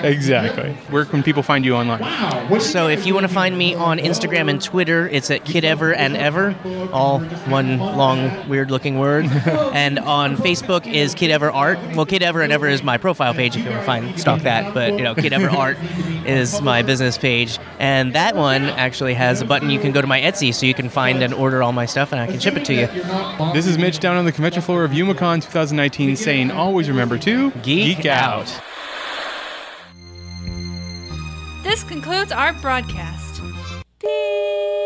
Exactly. 0.10 0.72
Where 0.90 1.04
can 1.04 1.22
people 1.22 1.42
find 1.42 1.64
you 1.64 1.74
online? 1.74 2.60
So 2.60 2.88
if 2.88 3.06
you 3.06 3.14
want 3.14 3.26
to 3.26 3.32
find 3.32 3.56
me 3.56 3.74
on 3.74 3.98
Instagram 3.98 4.48
and 4.50 4.62
Twitter, 4.62 5.08
it's 5.08 5.30
at 5.30 5.44
Kid 5.44 5.64
Ever 5.64 5.92
and 5.94 6.16
Ever, 6.16 6.54
all 6.92 7.20
one 7.20 7.78
long 7.78 8.48
weird 8.48 8.70
looking 8.70 8.98
word. 8.98 9.24
and 9.72 9.98
on 9.98 10.36
Facebook 10.36 10.90
is 10.90 11.14
Kid 11.14 11.30
Ever 11.30 11.50
Art. 11.50 11.78
Well, 11.94 12.06
Kid 12.06 12.22
Ever 12.22 12.42
and 12.42 12.52
Ever 12.52 12.68
is 12.68 12.82
my 12.82 12.98
profile 12.98 13.34
page 13.34 13.56
if 13.56 13.64
you 13.64 13.70
want 13.70 13.80
to 13.80 13.86
find 13.86 14.20
stalk 14.20 14.40
that. 14.42 14.74
But 14.74 14.94
you 14.94 15.02
know, 15.02 15.14
Kid 15.14 15.32
Ever 15.32 15.50
Art 15.50 15.78
is 16.26 16.60
my 16.60 16.82
business 16.82 17.18
page, 17.18 17.58
and 17.78 18.14
that 18.14 18.36
one 18.36 18.64
actually 18.64 19.14
has 19.14 19.40
a 19.40 19.44
button 19.44 19.70
you 19.70 19.80
can 19.80 19.92
go 19.92 20.00
to 20.00 20.06
my 20.06 20.20
Etsy, 20.20 20.54
so 20.54 20.66
you 20.66 20.74
can 20.74 20.88
find 20.88 21.22
and 21.22 21.34
order 21.34 21.62
all 21.62 21.72
my 21.72 21.86
stuff, 21.86 22.12
and 22.12 22.20
I 22.20 22.26
can 22.26 22.38
ship 22.38 22.56
it 22.56 22.64
to 22.66 22.74
you. 22.74 22.86
This 23.52 23.66
is 23.66 23.78
Mitch 23.78 23.98
down 23.98 24.16
on 24.16 24.24
the 24.24 24.32
convention 24.32 24.62
floor 24.62 24.84
of 24.84 24.92
UmaCon 24.92 25.42
2019 25.42 25.99
saying 26.16 26.50
always 26.50 26.88
remember 26.88 27.18
to 27.18 27.50
geek, 27.62 27.98
geek 27.98 28.06
out. 28.06 28.48
out. 28.48 28.62
This 31.62 31.84
concludes 31.84 32.32
our 32.32 32.52
broadcast. 32.54 33.42
Beep. 34.00 34.79